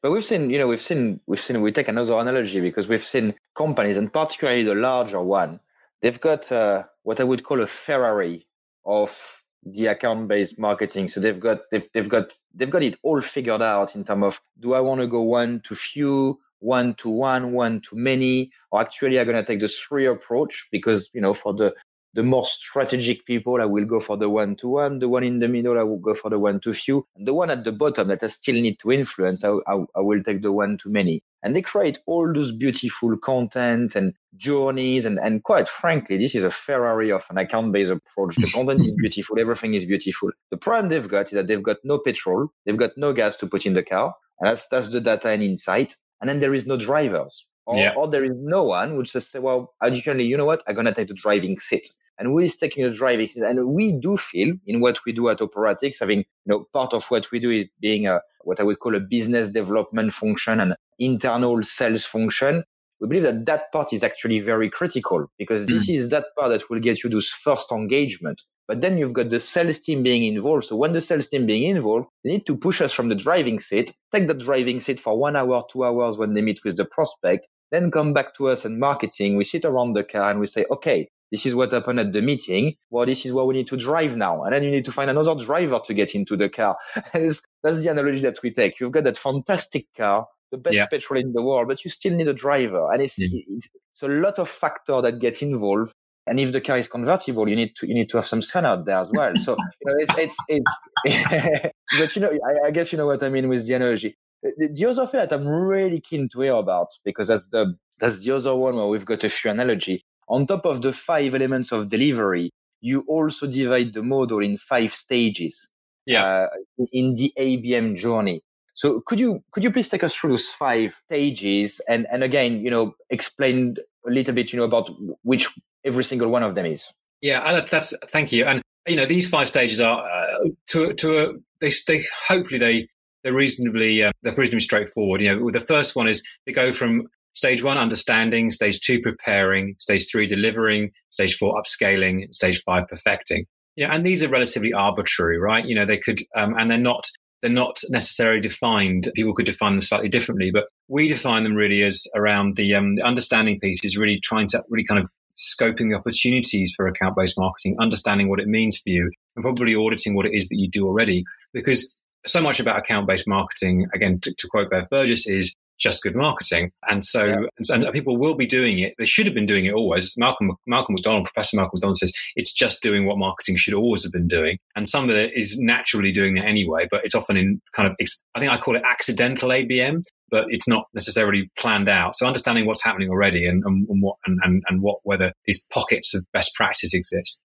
but 0.00 0.10
we've 0.10 0.24
seen 0.24 0.50
you 0.50 0.58
know 0.58 0.66
we've 0.66 0.80
seen 0.80 1.20
we've 1.26 1.40
seen 1.40 1.60
we 1.60 1.72
take 1.72 1.88
another 1.88 2.14
analogy 2.14 2.60
because 2.60 2.88
we've 2.88 3.04
seen 3.04 3.34
companies 3.54 3.96
and 3.96 4.12
particularly 4.12 4.62
the 4.62 4.74
larger 4.74 5.20
one 5.20 5.60
they've 6.00 6.20
got 6.20 6.50
uh, 6.50 6.82
what 7.02 7.20
i 7.20 7.24
would 7.24 7.44
call 7.44 7.60
a 7.60 7.66
ferrari 7.66 8.46
of 8.84 9.42
the 9.64 9.86
account 9.86 10.28
based 10.28 10.58
marketing. 10.58 11.08
So 11.08 11.20
they've 11.20 11.38
got 11.38 11.70
they've, 11.70 11.88
they've 11.92 12.08
got 12.08 12.34
they've 12.54 12.70
got 12.70 12.82
it 12.82 12.96
all 13.02 13.20
figured 13.20 13.62
out 13.62 13.94
in 13.94 14.04
terms 14.04 14.24
of 14.24 14.40
do 14.60 14.74
i 14.74 14.80
want 14.80 15.00
to 15.00 15.06
go 15.06 15.22
one 15.22 15.60
to 15.60 15.74
few 15.74 16.38
one 16.62 16.94
to 16.94 17.10
one, 17.10 17.52
one 17.52 17.80
to 17.82 17.96
many, 17.96 18.50
or 18.70 18.80
actually 18.80 19.18
I'm 19.18 19.26
going 19.26 19.36
to 19.36 19.44
take 19.44 19.60
the 19.60 19.68
three 19.68 20.06
approach 20.06 20.68
because, 20.70 21.10
you 21.12 21.20
know, 21.20 21.34
for 21.34 21.52
the, 21.52 21.74
the 22.14 22.22
more 22.22 22.44
strategic 22.44 23.24
people, 23.24 23.60
I 23.60 23.64
will 23.64 23.84
go 23.84 23.98
for 23.98 24.16
the 24.16 24.28
one 24.28 24.54
to 24.56 24.68
one. 24.68 24.98
The 24.98 25.08
one 25.08 25.24
in 25.24 25.38
the 25.40 25.48
middle, 25.48 25.78
I 25.78 25.82
will 25.82 25.98
go 25.98 26.14
for 26.14 26.30
the 26.30 26.38
one 26.38 26.60
to 26.60 26.72
few. 26.72 27.06
And 27.16 27.26
the 27.26 27.34
one 27.34 27.50
at 27.50 27.64
the 27.64 27.72
bottom 27.72 28.08
that 28.08 28.22
I 28.22 28.26
still 28.28 28.54
need 28.54 28.78
to 28.80 28.92
influence, 28.92 29.44
I, 29.44 29.52
I, 29.66 29.84
I 29.96 30.00
will 30.00 30.22
take 30.22 30.42
the 30.42 30.52
one 30.52 30.76
to 30.78 30.90
many. 30.90 31.22
And 31.42 31.56
they 31.56 31.62
create 31.62 31.98
all 32.06 32.32
those 32.32 32.52
beautiful 32.52 33.16
content 33.16 33.96
and 33.96 34.14
journeys. 34.36 35.06
And, 35.06 35.18
and 35.18 35.42
quite 35.42 35.68
frankly, 35.68 36.18
this 36.18 36.34
is 36.34 36.44
a 36.44 36.50
Ferrari 36.50 37.10
of 37.10 37.24
an 37.30 37.38
account 37.38 37.72
based 37.72 37.90
approach. 37.90 38.36
The 38.36 38.50
content 38.54 38.82
is 38.82 38.92
beautiful. 38.96 39.40
Everything 39.40 39.74
is 39.74 39.86
beautiful. 39.86 40.30
The 40.50 40.58
problem 40.58 40.90
they've 40.90 41.08
got 41.08 41.26
is 41.26 41.32
that 41.32 41.46
they've 41.46 41.62
got 41.62 41.78
no 41.82 41.98
petrol. 41.98 42.48
They've 42.66 42.76
got 42.76 42.92
no 42.96 43.12
gas 43.12 43.36
to 43.38 43.46
put 43.46 43.66
in 43.66 43.74
the 43.74 43.82
car. 43.82 44.14
And 44.38 44.50
that's, 44.50 44.66
that's 44.68 44.90
the 44.90 45.00
data 45.00 45.30
and 45.30 45.42
insight. 45.42 45.96
And 46.22 46.30
then 46.30 46.40
there 46.40 46.54
is 46.54 46.66
no 46.66 46.78
drivers. 46.78 47.46
Or, 47.66 47.76
yeah. 47.76 47.94
or 47.96 48.08
there 48.08 48.24
is 48.24 48.32
no 48.36 48.64
one 48.64 48.96
which 48.96 49.12
just 49.12 49.30
say, 49.30 49.38
well, 49.38 49.74
additionally, 49.82 50.24
you 50.24 50.36
know 50.36 50.44
what? 50.44 50.62
I'm 50.66 50.74
going 50.74 50.86
to 50.86 50.94
take 50.94 51.08
the 51.08 51.14
driving 51.14 51.58
seat. 51.58 51.92
And 52.18 52.28
who 52.28 52.38
is 52.38 52.56
taking 52.56 52.84
the 52.84 52.90
driving 52.96 53.28
seat? 53.28 53.42
And 53.42 53.68
we 53.68 53.92
do 53.92 54.16
feel 54.16 54.54
in 54.66 54.80
what 54.80 54.98
we 55.04 55.12
do 55.12 55.28
at 55.28 55.38
Operatix, 55.38 56.00
having, 56.00 56.18
you 56.18 56.24
know, 56.46 56.66
part 56.72 56.92
of 56.92 57.04
what 57.06 57.30
we 57.30 57.38
do 57.38 57.50
is 57.50 57.66
being 57.80 58.06
a, 58.06 58.20
what 58.42 58.60
I 58.60 58.62
would 58.62 58.80
call 58.80 58.94
a 58.94 59.00
business 59.00 59.48
development 59.48 60.12
function 60.12 60.60
and 60.60 60.74
internal 60.98 61.62
sales 61.62 62.04
function. 62.04 62.64
We 63.00 63.08
believe 63.08 63.24
that 63.24 63.46
that 63.46 63.72
part 63.72 63.92
is 63.92 64.04
actually 64.04 64.38
very 64.40 64.70
critical 64.70 65.26
because 65.38 65.66
this 65.66 65.88
mm. 65.88 65.96
is 65.96 66.08
that 66.10 66.26
part 66.38 66.50
that 66.50 66.70
will 66.70 66.80
get 66.80 67.02
you 67.02 67.10
those 67.10 67.28
first 67.28 67.72
engagement. 67.72 68.42
But 68.72 68.80
then 68.80 68.96
you've 68.96 69.12
got 69.12 69.28
the 69.28 69.38
sales 69.38 69.80
team 69.80 70.02
being 70.02 70.24
involved. 70.24 70.64
So 70.64 70.76
when 70.76 70.94
the 70.94 71.02
sales 71.02 71.28
team 71.28 71.44
being 71.44 71.64
involved, 71.64 72.06
they 72.24 72.30
need 72.30 72.46
to 72.46 72.56
push 72.56 72.80
us 72.80 72.90
from 72.90 73.10
the 73.10 73.14
driving 73.14 73.60
seat, 73.60 73.92
take 74.10 74.28
the 74.28 74.32
driving 74.32 74.80
seat 74.80 74.98
for 74.98 75.18
one 75.18 75.36
hour, 75.36 75.62
two 75.70 75.84
hours 75.84 76.16
when 76.16 76.32
they 76.32 76.40
meet 76.40 76.64
with 76.64 76.78
the 76.78 76.86
prospect, 76.86 77.46
then 77.70 77.90
come 77.90 78.14
back 78.14 78.34
to 78.36 78.48
us 78.48 78.64
and 78.64 78.80
marketing. 78.80 79.36
We 79.36 79.44
sit 79.44 79.66
around 79.66 79.92
the 79.92 80.04
car 80.04 80.30
and 80.30 80.40
we 80.40 80.46
say, 80.46 80.64
okay, 80.70 81.10
this 81.30 81.44
is 81.44 81.54
what 81.54 81.70
happened 81.70 82.00
at 82.00 82.14
the 82.14 82.22
meeting. 82.22 82.76
Well, 82.88 83.04
this 83.04 83.26
is 83.26 83.34
where 83.34 83.44
we 83.44 83.56
need 83.56 83.66
to 83.66 83.76
drive 83.76 84.16
now. 84.16 84.42
And 84.42 84.54
then 84.54 84.62
you 84.62 84.70
need 84.70 84.86
to 84.86 84.92
find 84.92 85.10
another 85.10 85.34
driver 85.34 85.78
to 85.84 85.92
get 85.92 86.14
into 86.14 86.34
the 86.34 86.48
car. 86.48 86.78
that's 87.12 87.42
the 87.62 87.88
analogy 87.90 88.20
that 88.20 88.42
we 88.42 88.52
take. 88.52 88.80
You've 88.80 88.92
got 88.92 89.04
that 89.04 89.18
fantastic 89.18 89.84
car, 89.94 90.28
the 90.50 90.56
best 90.56 90.76
yeah. 90.76 90.86
petrol 90.86 91.20
in 91.20 91.34
the 91.34 91.42
world, 91.42 91.68
but 91.68 91.84
you 91.84 91.90
still 91.90 92.14
need 92.14 92.28
a 92.28 92.32
driver. 92.32 92.90
And 92.90 93.02
it's, 93.02 93.18
yeah. 93.18 93.28
it's, 93.48 93.68
it's 93.92 94.02
a 94.02 94.08
lot 94.08 94.38
of 94.38 94.48
factor 94.48 95.02
that 95.02 95.18
gets 95.18 95.42
involved. 95.42 95.92
And 96.26 96.38
if 96.38 96.52
the 96.52 96.60
car 96.60 96.78
is 96.78 96.88
convertible, 96.88 97.48
you 97.48 97.56
need 97.56 97.74
to 97.76 97.86
you 97.86 97.94
need 97.94 98.08
to 98.10 98.18
have 98.18 98.26
some 98.26 98.42
sun 98.42 98.64
out 98.64 98.84
there 98.84 98.98
as 98.98 99.10
well. 99.12 99.34
So 99.36 99.56
you 99.80 99.86
know 99.86 99.96
it's 99.98 100.36
it's, 100.48 100.64
it's 101.04 101.72
but 101.98 102.16
you 102.16 102.22
know 102.22 102.30
I, 102.30 102.68
I, 102.68 102.70
guess 102.70 102.92
you 102.92 102.98
know 102.98 103.06
what 103.06 103.22
I 103.22 103.28
mean 103.28 103.48
with 103.48 103.66
the 103.66 103.74
analogy. 103.74 104.16
The, 104.42 104.68
the 104.72 104.86
other 104.86 105.06
thing 105.06 105.20
that 105.20 105.32
I'm 105.32 105.46
really 105.46 106.00
keen 106.00 106.28
to 106.30 106.40
hear 106.40 106.54
about 106.54 106.88
because 107.04 107.28
that's 107.28 107.48
the 107.48 107.76
that's 107.98 108.24
the 108.24 108.32
other 108.32 108.54
one 108.54 108.76
where 108.76 108.86
we've 108.86 109.04
got 109.04 109.24
a 109.24 109.28
few 109.28 109.50
analogy 109.50 110.04
on 110.28 110.46
top 110.46 110.64
of 110.64 110.82
the 110.82 110.92
five 110.92 111.34
elements 111.34 111.72
of 111.72 111.88
delivery, 111.88 112.50
you 112.80 113.04
also 113.06 113.46
divide 113.46 113.92
the 113.92 114.02
model 114.02 114.40
in 114.40 114.56
five 114.56 114.94
stages. 114.94 115.68
Yeah. 116.06 116.24
Uh, 116.24 116.86
in 116.92 117.14
the 117.14 117.32
ABM 117.38 117.96
journey. 117.96 118.42
So 118.74 119.02
could 119.02 119.20
you 119.20 119.44
could 119.52 119.62
you 119.62 119.70
please 119.70 119.88
take 119.88 120.02
us 120.02 120.16
through 120.16 120.30
those 120.30 120.48
five 120.48 120.98
stages 121.04 121.80
and 121.86 122.06
and 122.10 122.24
again 122.24 122.64
you 122.64 122.70
know 122.70 122.94
explain 123.10 123.76
a 124.06 124.10
little 124.10 124.34
bit 124.34 124.52
you 124.52 124.58
know 124.58 124.64
about 124.64 124.90
which 125.22 125.48
every 125.84 126.04
single 126.04 126.30
one 126.30 126.42
of 126.42 126.54
them 126.54 126.66
is. 126.66 126.92
Yeah, 127.20 127.64
that's 127.70 127.94
thank 128.08 128.32
you. 128.32 128.44
And 128.44 128.62
you 128.86 128.96
know 128.96 129.06
these 129.06 129.28
five 129.28 129.48
stages 129.48 129.80
are 129.80 130.00
uh, 130.00 130.38
to 130.68 130.92
to 130.94 131.18
a, 131.18 131.32
they 131.60 131.72
they 131.86 132.02
hopefully 132.26 132.58
they 132.58 132.88
they're 133.22 133.32
reasonably 133.32 134.02
uh, 134.02 134.12
they're 134.22 134.34
reasonably 134.34 134.60
straightforward. 134.60 135.20
You 135.20 135.36
know, 135.36 135.50
the 135.50 135.60
first 135.60 135.94
one 135.94 136.08
is 136.08 136.22
they 136.46 136.52
go 136.52 136.72
from 136.72 137.06
Stage 137.34 137.62
one, 137.62 137.78
understanding. 137.78 138.50
Stage 138.50 138.80
two, 138.80 139.00
preparing. 139.00 139.76
Stage 139.78 140.06
three, 140.10 140.26
delivering. 140.26 140.90
Stage 141.10 141.36
four, 141.36 141.60
upscaling. 141.60 142.32
Stage 142.34 142.62
five, 142.64 142.86
perfecting. 142.88 143.46
You 143.76 143.86
know, 143.86 143.94
and 143.94 144.04
these 144.04 144.22
are 144.22 144.28
relatively 144.28 144.72
arbitrary, 144.72 145.38
right? 145.38 145.64
You 145.64 145.74
know, 145.74 145.86
they 145.86 145.96
could, 145.96 146.20
um, 146.36 146.54
and 146.58 146.70
they're 146.70 146.78
not 146.78 147.08
they're 147.40 147.50
not 147.50 147.80
necessarily 147.88 148.40
defined. 148.40 149.10
People 149.14 149.34
could 149.34 149.46
define 149.46 149.72
them 149.72 149.82
slightly 149.82 150.08
differently, 150.08 150.50
but 150.52 150.66
we 150.88 151.08
define 151.08 151.42
them 151.42 151.54
really 151.54 151.82
as 151.82 152.06
around 152.14 152.54
the, 152.54 152.72
um, 152.72 152.94
the 152.94 153.02
understanding 153.02 153.58
piece 153.58 153.84
is 153.84 153.96
really 153.96 154.20
trying 154.22 154.46
to 154.48 154.62
really 154.68 154.84
kind 154.84 155.00
of 155.00 155.10
scoping 155.38 155.88
the 155.88 155.96
opportunities 155.96 156.72
for 156.76 156.86
account 156.86 157.16
based 157.16 157.38
marketing, 157.38 157.76
understanding 157.80 158.28
what 158.28 158.40
it 158.40 158.48
means 158.48 158.78
for 158.78 158.90
you, 158.90 159.10
and 159.36 159.42
probably 159.42 159.74
auditing 159.74 160.14
what 160.14 160.26
it 160.26 160.34
is 160.34 160.48
that 160.48 160.58
you 160.58 160.68
do 160.68 160.86
already. 160.86 161.24
Because 161.52 161.92
so 162.26 162.40
much 162.40 162.60
about 162.60 162.78
account 162.78 163.06
based 163.06 163.26
marketing, 163.26 163.86
again, 163.94 164.20
to, 164.20 164.34
to 164.34 164.48
quote 164.48 164.70
Bev 164.70 164.88
Burgess, 164.90 165.26
is 165.26 165.54
just 165.82 166.02
good 166.02 166.14
marketing. 166.14 166.70
And 166.88 167.04
so, 167.04 167.24
yeah. 167.24 167.40
and, 167.70 167.84
and, 167.84 167.92
people 167.92 168.16
will 168.16 168.34
be 168.34 168.46
doing 168.46 168.78
it. 168.78 168.94
They 168.98 169.04
should 169.04 169.26
have 169.26 169.34
been 169.34 169.46
doing 169.46 169.66
it 169.66 169.74
always. 169.74 170.14
Malcolm, 170.16 170.52
Malcolm 170.66 170.94
McDonald, 170.94 171.24
Professor 171.24 171.56
Malcolm 171.56 171.78
McDonald 171.78 171.98
says 171.98 172.12
it's 172.36 172.52
just 172.52 172.82
doing 172.82 173.06
what 173.06 173.18
marketing 173.18 173.56
should 173.56 173.74
always 173.74 174.02
have 174.02 174.12
been 174.12 174.28
doing. 174.28 174.58
And 174.76 174.88
some 174.88 175.10
of 175.10 175.16
it 175.16 175.36
is 175.36 175.58
naturally 175.58 176.12
doing 176.12 176.36
it 176.36 176.44
anyway, 176.44 176.86
but 176.90 177.04
it's 177.04 177.14
often 177.14 177.36
in 177.36 177.60
kind 177.74 177.88
of, 177.88 177.96
I 178.34 178.40
think 178.40 178.52
I 178.52 178.58
call 178.58 178.76
it 178.76 178.82
accidental 178.88 179.50
ABM, 179.50 180.02
but 180.30 180.46
it's 180.48 180.68
not 180.68 180.86
necessarily 180.94 181.50
planned 181.58 181.88
out. 181.88 182.16
So 182.16 182.26
understanding 182.26 182.66
what's 182.66 182.82
happening 182.82 183.10
already 183.10 183.46
and, 183.46 183.62
and, 183.64 183.86
and 183.88 184.02
what, 184.02 184.16
and, 184.26 184.38
and, 184.42 184.62
and 184.68 184.80
what, 184.80 185.00
whether 185.02 185.32
these 185.44 185.66
pockets 185.72 186.14
of 186.14 186.24
best 186.32 186.54
practice 186.54 186.94
exist. 186.94 187.42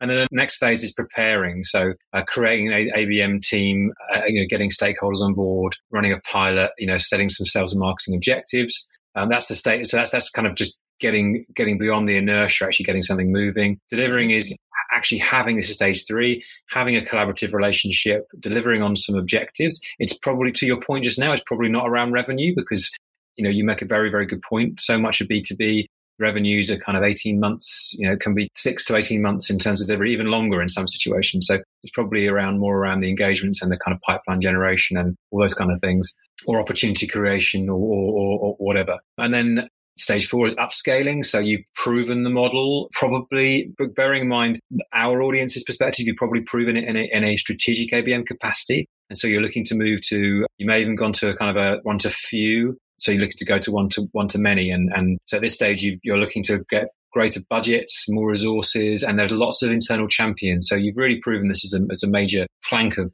And 0.00 0.10
then 0.10 0.18
the 0.18 0.28
next 0.30 0.58
phase 0.58 0.82
is 0.82 0.92
preparing. 0.92 1.64
So 1.64 1.92
uh, 2.12 2.22
creating 2.26 2.72
an 2.72 2.90
ABM 2.94 3.42
team, 3.42 3.92
uh, 4.14 4.22
you 4.26 4.40
know, 4.40 4.46
getting 4.48 4.70
stakeholders 4.70 5.22
on 5.22 5.34
board, 5.34 5.76
running 5.90 6.12
a 6.12 6.20
pilot, 6.20 6.70
you 6.78 6.86
know, 6.86 6.98
setting 6.98 7.28
some 7.28 7.46
sales 7.46 7.72
and 7.72 7.80
marketing 7.80 8.14
objectives. 8.14 8.88
And 9.14 9.30
that's 9.30 9.46
the 9.46 9.54
state. 9.54 9.86
So 9.86 9.96
that's, 9.96 10.10
that's 10.10 10.30
kind 10.30 10.46
of 10.46 10.54
just 10.54 10.78
getting, 11.00 11.46
getting 11.54 11.78
beyond 11.78 12.08
the 12.08 12.16
inertia, 12.16 12.64
actually 12.64 12.84
getting 12.84 13.02
something 13.02 13.32
moving. 13.32 13.80
Delivering 13.90 14.30
is 14.30 14.54
actually 14.94 15.18
having 15.18 15.56
this 15.56 15.70
is 15.70 15.74
stage 15.74 16.04
three, 16.06 16.44
having 16.68 16.96
a 16.96 17.00
collaborative 17.00 17.54
relationship, 17.54 18.26
delivering 18.38 18.82
on 18.82 18.96
some 18.96 19.16
objectives. 19.16 19.80
It's 19.98 20.16
probably 20.16 20.52
to 20.52 20.66
your 20.66 20.80
point 20.80 21.04
just 21.04 21.18
now, 21.18 21.32
it's 21.32 21.42
probably 21.46 21.70
not 21.70 21.88
around 21.88 22.12
revenue 22.12 22.52
because 22.54 22.90
you 23.36 23.44
know, 23.44 23.50
you 23.50 23.64
make 23.64 23.82
a 23.82 23.86
very, 23.86 24.10
very 24.10 24.26
good 24.26 24.42
point. 24.42 24.80
So 24.80 24.98
much 24.98 25.20
of 25.20 25.28
B2B 25.28 25.86
revenues 26.18 26.70
are 26.70 26.78
kind 26.78 26.96
of 26.96 27.04
18 27.04 27.38
months, 27.38 27.94
you 27.98 28.08
know, 28.08 28.16
can 28.16 28.34
be 28.34 28.48
six 28.54 28.84
to 28.86 28.96
18 28.96 29.20
months 29.20 29.50
in 29.50 29.58
terms 29.58 29.80
of 29.80 29.86
delivery, 29.86 30.12
even 30.12 30.26
longer 30.26 30.62
in 30.62 30.68
some 30.68 30.88
situations. 30.88 31.46
So 31.46 31.60
it's 31.82 31.92
probably 31.92 32.26
around 32.26 32.58
more 32.58 32.76
around 32.76 33.00
the 33.00 33.10
engagements 33.10 33.62
and 33.62 33.72
the 33.72 33.78
kind 33.78 33.94
of 33.94 34.00
pipeline 34.02 34.40
generation 34.40 34.96
and 34.96 35.16
all 35.30 35.40
those 35.40 35.54
kind 35.54 35.70
of 35.70 35.80
things, 35.80 36.14
or 36.46 36.60
opportunity 36.60 37.06
creation 37.06 37.68
or, 37.68 37.76
or, 37.76 38.38
or 38.40 38.54
whatever. 38.58 38.98
And 39.18 39.32
then 39.34 39.68
Stage 39.98 40.28
four 40.28 40.46
is 40.46 40.54
upscaling. 40.56 41.24
So 41.24 41.38
you've 41.38 41.64
proven 41.74 42.22
the 42.22 42.28
model, 42.28 42.90
probably, 42.92 43.72
but 43.78 43.94
bearing 43.94 44.22
in 44.22 44.28
mind 44.28 44.60
our 44.92 45.22
audience's 45.22 45.64
perspective, 45.64 46.06
you've 46.06 46.16
probably 46.16 46.42
proven 46.42 46.76
it 46.76 46.84
in 46.84 46.96
a, 46.96 47.08
in 47.10 47.24
a 47.24 47.38
strategic 47.38 47.92
ABM 47.92 48.26
capacity. 48.26 48.86
And 49.08 49.18
so 49.18 49.26
you're 49.26 49.40
looking 49.40 49.64
to 49.64 49.74
move 49.74 50.02
to, 50.08 50.44
you 50.58 50.66
may 50.66 50.82
even 50.82 50.96
gone 50.96 51.14
to 51.14 51.30
a 51.30 51.36
kind 51.36 51.56
of 51.56 51.64
a 51.64 51.80
one 51.82 51.96
to 51.98 52.10
few 52.10 52.76
so 52.98 53.12
you're 53.12 53.20
looking 53.20 53.38
to 53.38 53.44
go 53.44 53.58
to 53.58 53.72
one 53.72 53.88
to 53.90 54.08
one 54.12 54.28
to 54.28 54.38
many, 54.38 54.70
and 54.70 54.90
and 54.94 55.18
so 55.24 55.36
at 55.36 55.42
this 55.42 55.54
stage 55.54 55.82
you 55.82 56.14
are 56.14 56.18
looking 56.18 56.42
to 56.44 56.64
get 56.70 56.88
greater 57.16 57.40
budgets, 57.48 58.04
more 58.10 58.28
resources, 58.28 59.02
and 59.02 59.18
there's 59.18 59.32
lots 59.32 59.62
of 59.62 59.70
internal 59.70 60.06
champions. 60.06 60.68
So 60.68 60.74
you've 60.74 60.98
really 60.98 61.18
proven 61.18 61.48
this 61.48 61.64
as 61.64 61.80
a, 61.80 61.82
as 61.90 62.02
a 62.02 62.08
major 62.08 62.46
plank 62.68 62.98
of 62.98 63.10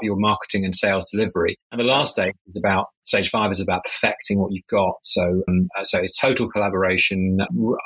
your 0.00 0.16
marketing 0.16 0.64
and 0.64 0.74
sales 0.74 1.10
delivery. 1.10 1.56
And 1.70 1.78
the 1.78 1.84
last 1.84 2.14
stage 2.14 2.32
is 2.46 2.58
about 2.58 2.86
stage 3.04 3.28
five 3.28 3.50
is 3.50 3.60
about 3.60 3.84
perfecting 3.84 4.38
what 4.38 4.52
you've 4.52 4.66
got. 4.70 4.94
So 5.02 5.42
um, 5.48 5.64
uh, 5.78 5.84
so 5.84 5.98
it's 5.98 6.18
total 6.18 6.48
collaboration, 6.48 7.40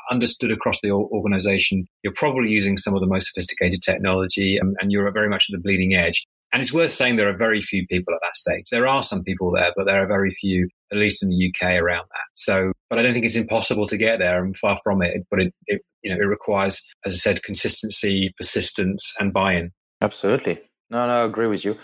understood 0.09 0.53
across 0.53 0.81
the 0.83 0.93
organization. 0.93 1.87
You're 2.05 2.13
probably 2.15 2.49
using 2.49 2.77
some 2.77 2.95
of 2.95 3.01
the 3.01 3.09
most 3.09 3.33
sophisticated 3.33 3.83
technology, 3.83 4.59
and, 4.59 4.77
and 4.81 4.93
you're 4.93 5.11
very 5.11 5.29
much 5.29 5.47
at 5.51 5.57
the 5.57 5.63
bleeding 5.63 5.95
edge. 5.95 6.29
And 6.57 6.63
it's 6.63 6.73
worth 6.73 6.91
saying 6.91 7.17
there 7.17 7.29
are 7.29 7.37
very 7.37 7.61
few 7.61 7.87
people 7.87 8.15
at 8.15 8.21
that 8.23 8.35
stage. 8.35 8.71
There 8.71 8.89
are 8.89 9.03
some 9.03 9.23
people 9.23 9.53
there, 9.53 9.75
but 9.77 9.85
there 9.85 10.03
are 10.03 10.07
very 10.07 10.31
few, 10.31 10.71
at 10.91 10.97
least 10.97 11.23
in 11.23 11.29
the 11.29 11.53
UK, 11.53 11.75
around 11.75 12.07
that. 12.11 12.25
So, 12.35 12.73
but 12.89 12.99
I 12.99 13.03
don't 13.03 13.13
think 13.13 13.27
it's 13.27 13.37
impossible 13.37 13.87
to 13.89 13.99
get 13.99 14.21
there. 14.21 14.43
I'm 14.43 14.55
far 14.55 14.79
from 14.83 15.03
it. 15.03 15.27
But 15.31 15.43
it, 15.43 15.55
it 15.67 15.83
you 16.01 16.09
know, 16.09 16.17
it 16.17 16.27
requires, 16.27 16.83
as 17.05 17.13
I 17.13 17.17
said, 17.17 17.43
consistency, 17.43 18.33
persistence, 18.39 19.13
and 19.21 19.35
buy-in. 19.35 19.71
Absolutely. 20.01 20.59
No, 20.89 21.07
no, 21.07 21.25
I 21.25 21.25
agree 21.27 21.47
with 21.47 21.63
you. 21.63 21.77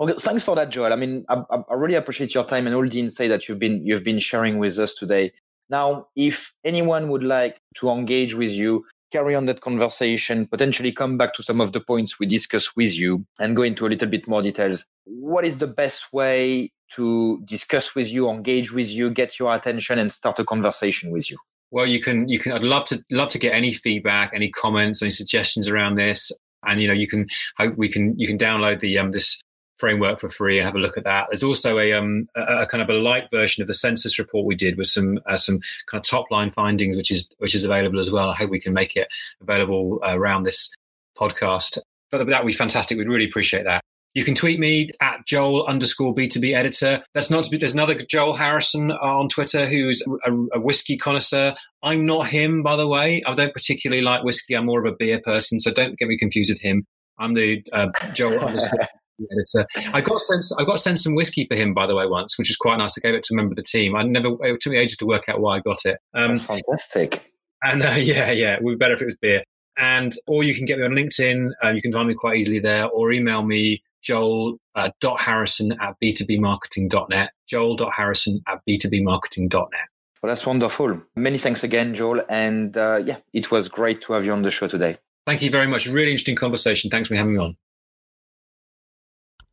Okay, 0.00 0.14
thanks 0.18 0.42
for 0.42 0.56
that, 0.56 0.70
Joel. 0.70 0.94
I 0.94 0.96
mean, 0.96 1.26
I, 1.28 1.42
I 1.50 1.74
really 1.74 1.96
appreciate 1.96 2.32
your 2.32 2.44
time 2.44 2.66
and 2.66 2.74
all 2.74 2.88
the 2.88 2.98
insight 2.98 3.28
that 3.28 3.50
you've 3.50 3.58
been 3.58 3.84
you've 3.84 4.04
been 4.04 4.18
sharing 4.18 4.56
with 4.56 4.78
us 4.78 4.94
today. 4.94 5.30
Now, 5.68 6.06
if 6.16 6.54
anyone 6.64 7.10
would 7.10 7.22
like 7.22 7.58
to 7.80 7.90
engage 7.90 8.34
with 8.34 8.52
you, 8.52 8.86
carry 9.16 9.34
on 9.34 9.46
that 9.46 9.62
conversation, 9.62 10.46
potentially 10.46 10.92
come 10.92 11.16
back 11.16 11.32
to 11.32 11.42
some 11.42 11.58
of 11.58 11.72
the 11.72 11.80
points 11.80 12.20
we 12.20 12.26
discussed 12.26 12.76
with 12.76 12.94
you 12.94 13.24
and 13.38 13.56
go 13.56 13.62
into 13.62 13.86
a 13.86 13.88
little 13.88 14.08
bit 14.08 14.28
more 14.28 14.42
details. 14.42 14.84
What 15.04 15.46
is 15.46 15.56
the 15.56 15.66
best 15.66 16.12
way 16.12 16.70
to 16.96 17.40
discuss 17.46 17.94
with 17.94 18.12
you, 18.12 18.28
engage 18.28 18.72
with 18.72 18.90
you, 18.90 19.08
get 19.08 19.38
your 19.38 19.54
attention 19.54 19.98
and 19.98 20.12
start 20.12 20.38
a 20.38 20.44
conversation 20.44 21.10
with 21.10 21.30
you? 21.30 21.38
Well, 21.70 21.86
you 21.86 21.98
can, 21.98 22.28
you 22.28 22.38
can, 22.38 22.52
I'd 22.52 22.62
love 22.62 22.84
to, 22.86 23.02
love 23.10 23.30
to 23.30 23.38
get 23.38 23.54
any 23.54 23.72
feedback, 23.72 24.32
any 24.34 24.50
comments, 24.50 25.00
any 25.00 25.10
suggestions 25.10 25.66
around 25.66 25.94
this. 25.96 26.30
And, 26.66 26.82
you 26.82 26.86
know, 26.86 26.94
you 26.94 27.08
can, 27.08 27.26
hope 27.56 27.74
we 27.78 27.88
can, 27.88 28.18
you 28.18 28.26
can 28.26 28.36
download 28.36 28.80
the, 28.80 28.98
um, 28.98 29.12
this 29.12 29.40
framework 29.78 30.20
for 30.20 30.28
free 30.28 30.58
and 30.58 30.66
have 30.66 30.74
a 30.74 30.78
look 30.78 30.96
at 30.96 31.04
that. 31.04 31.26
There's 31.30 31.42
also 31.42 31.78
a, 31.78 31.92
um, 31.92 32.28
a, 32.34 32.42
a, 32.60 32.66
kind 32.66 32.82
of 32.82 32.88
a 32.88 32.94
light 32.94 33.28
version 33.30 33.62
of 33.62 33.68
the 33.68 33.74
census 33.74 34.18
report 34.18 34.46
we 34.46 34.54
did 34.54 34.76
with 34.76 34.86
some 34.86 35.18
uh, 35.26 35.36
some 35.36 35.60
kind 35.86 36.00
of 36.00 36.08
top 36.08 36.30
line 36.30 36.50
findings, 36.50 36.96
which 36.96 37.10
is 37.10 37.28
which 37.38 37.54
is 37.54 37.64
available 37.64 38.00
as 38.00 38.10
well. 38.10 38.30
I 38.30 38.34
hope 38.34 38.50
we 38.50 38.60
can 38.60 38.72
make 38.72 38.96
it 38.96 39.08
available 39.40 40.00
uh, 40.04 40.16
around 40.16 40.44
this 40.44 40.70
podcast. 41.18 41.78
But 42.10 42.26
that 42.26 42.42
would 42.42 42.46
be 42.46 42.52
fantastic. 42.52 42.98
We'd 42.98 43.08
really 43.08 43.28
appreciate 43.28 43.64
that. 43.64 43.82
You 44.14 44.24
can 44.24 44.34
tweet 44.34 44.58
me 44.58 44.90
at 45.02 45.26
Joel 45.26 45.66
underscore 45.66 46.14
B2B 46.14 46.54
editor. 46.54 47.02
That's 47.12 47.28
not 47.28 47.44
to 47.44 47.50
be, 47.50 47.58
there's 47.58 47.74
another 47.74 47.94
Joel 47.94 48.32
Harrison 48.32 48.90
on 48.90 49.28
Twitter 49.28 49.66
who's 49.66 50.02
a, 50.24 50.32
a, 50.54 50.58
whiskey 50.58 50.96
connoisseur. 50.96 51.54
I'm 51.82 52.06
not 52.06 52.28
him, 52.28 52.62
by 52.62 52.76
the 52.76 52.86
way. 52.88 53.22
I 53.26 53.34
don't 53.34 53.52
particularly 53.52 54.02
like 54.02 54.24
whiskey. 54.24 54.54
I'm 54.54 54.64
more 54.64 54.80
of 54.80 54.90
a 54.90 54.96
beer 54.96 55.20
person. 55.20 55.60
So 55.60 55.70
don't 55.70 55.98
get 55.98 56.08
me 56.08 56.16
confused 56.16 56.50
with 56.50 56.62
him. 56.62 56.86
I'm 57.18 57.34
the 57.34 57.62
uh, 57.74 57.88
Joel 58.14 58.38
underscore 58.38 58.88
editor. 59.30 59.66
I 59.92 60.00
got 60.00 60.20
sent, 60.20 60.44
I 60.58 60.64
got 60.64 60.80
sent 60.80 60.98
some 60.98 61.14
whiskey 61.14 61.46
for 61.50 61.56
him, 61.56 61.74
by 61.74 61.86
the 61.86 61.94
way, 61.94 62.06
once, 62.06 62.38
which 62.38 62.50
is 62.50 62.56
quite 62.56 62.76
nice. 62.76 62.96
I 62.98 63.00
gave 63.00 63.14
it 63.14 63.22
to 63.24 63.34
a 63.34 63.36
member 63.36 63.52
of 63.52 63.56
the 63.56 63.62
team. 63.62 63.96
I 63.96 64.02
never, 64.02 64.36
it 64.44 64.60
took 64.60 64.72
me 64.72 64.78
ages 64.78 64.96
to 64.98 65.06
work 65.06 65.28
out 65.28 65.40
why 65.40 65.56
I 65.56 65.60
got 65.60 65.84
it. 65.84 65.98
Um, 66.14 66.30
That's 66.30 66.42
fantastic. 66.42 67.32
And 67.62 67.82
uh, 67.82 67.94
yeah, 67.98 68.30
yeah, 68.30 68.54
it 68.54 68.62
would 68.62 68.78
be 68.78 68.82
better 68.82 68.94
if 68.94 69.02
it 69.02 69.06
was 69.06 69.16
beer. 69.16 69.42
And, 69.78 70.14
or 70.26 70.42
you 70.42 70.54
can 70.54 70.64
get 70.64 70.78
me 70.78 70.84
on 70.84 70.92
LinkedIn. 70.92 71.50
Uh, 71.62 71.68
you 71.68 71.82
can 71.82 71.92
find 71.92 72.08
me 72.08 72.14
quite 72.14 72.36
easily 72.36 72.58
there 72.58 72.88
or 72.88 73.12
email 73.12 73.42
me 73.42 73.82
joel.harrison 74.02 75.72
uh, 75.72 75.88
at 75.88 75.96
b2bmarketing.net. 76.02 77.32
Joel.harrison 77.48 78.40
at 78.46 78.60
b2bmarketing.net. 78.68 79.88
Well, 80.22 80.30
that's 80.30 80.46
wonderful. 80.46 81.02
Many 81.16 81.38
thanks 81.38 81.62
again, 81.62 81.94
Joel. 81.94 82.22
And 82.28 82.76
uh, 82.76 83.02
yeah, 83.04 83.16
it 83.32 83.50
was 83.50 83.68
great 83.68 84.02
to 84.02 84.12
have 84.14 84.24
you 84.24 84.32
on 84.32 84.42
the 84.42 84.50
show 84.50 84.68
today. 84.68 84.98
Thank 85.26 85.42
you 85.42 85.50
very 85.50 85.66
much. 85.66 85.86
Really 85.86 86.12
interesting 86.12 86.36
conversation. 86.36 86.88
Thanks 86.90 87.08
for 87.08 87.16
having 87.16 87.34
me 87.34 87.38
on. 87.38 87.56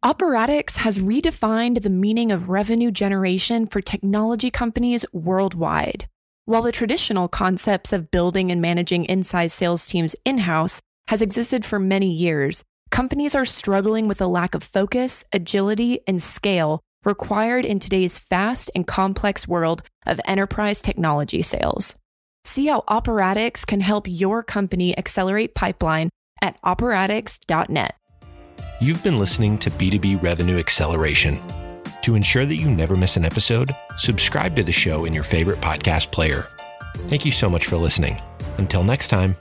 Operatix 0.04 0.76
has 0.80 1.00
redefined 1.00 1.82
the 1.82 1.90
meaning 1.90 2.34
of 2.34 2.50
revenue 2.50 2.92
generation 2.92 3.66
for 3.66 3.80
technology 3.80 4.52
companies 4.52 5.06
worldwide. 5.14 6.08
While 6.44 6.64
the 6.64 6.74
traditional 6.74 7.30
concepts 7.30 7.94
of 7.94 8.12
building 8.12 8.52
and 8.52 8.62
managing 8.62 9.06
inside 9.06 9.54
sales 9.54 9.88
teams 9.88 10.14
in 10.26 10.40
house 10.40 10.82
has 11.08 11.22
existed 11.22 11.64
for 11.64 11.80
many 11.80 12.12
years, 12.12 12.66
companies 12.92 13.34
are 13.34 13.46
struggling 13.46 14.10
with 14.10 14.20
a 14.20 14.28
lack 14.28 14.54
of 14.54 14.62
focus, 14.62 15.24
agility, 15.32 16.02
and 16.06 16.22
scale 16.22 16.82
required 17.06 17.64
in 17.64 17.80
today's 17.80 18.20
fast 18.20 18.70
and 18.76 18.86
complex 18.86 19.48
world 19.48 19.84
of 20.06 20.20
enterprise 20.26 20.82
technology 20.82 21.42
sales. 21.42 21.96
See 22.44 22.68
how 22.68 22.84
Operatix 22.90 23.66
can 23.66 23.80
help 23.80 24.06
your 24.10 24.44
company 24.44 24.98
accelerate 24.98 25.56
pipeline 25.56 26.10
at 26.42 26.62
operatix.net. 26.62 27.96
You've 28.84 29.02
been 29.02 29.18
listening 29.18 29.58
to 29.60 29.72
B2B 29.72 30.22
Revenue 30.22 30.60
Acceleration. 30.60 31.40
To 32.02 32.16
ensure 32.16 32.46
that 32.46 32.58
you 32.58 32.70
never 32.70 32.98
miss 32.98 33.16
an 33.16 33.24
episode, 33.24 33.74
subscribe 33.96 34.58
to 34.58 34.64
the 34.64 34.74
show 34.74 35.06
in 35.06 35.14
your 35.14 35.24
favorite 35.24 35.62
podcast 35.62 36.12
player. 36.12 36.50
Thank 37.08 37.26
you 37.26 37.32
so 37.32 37.50
much 37.50 37.68
for 37.68 37.78
listening. 37.78 38.22
Until 38.58 38.84
next 38.84 39.08
time. 39.08 39.38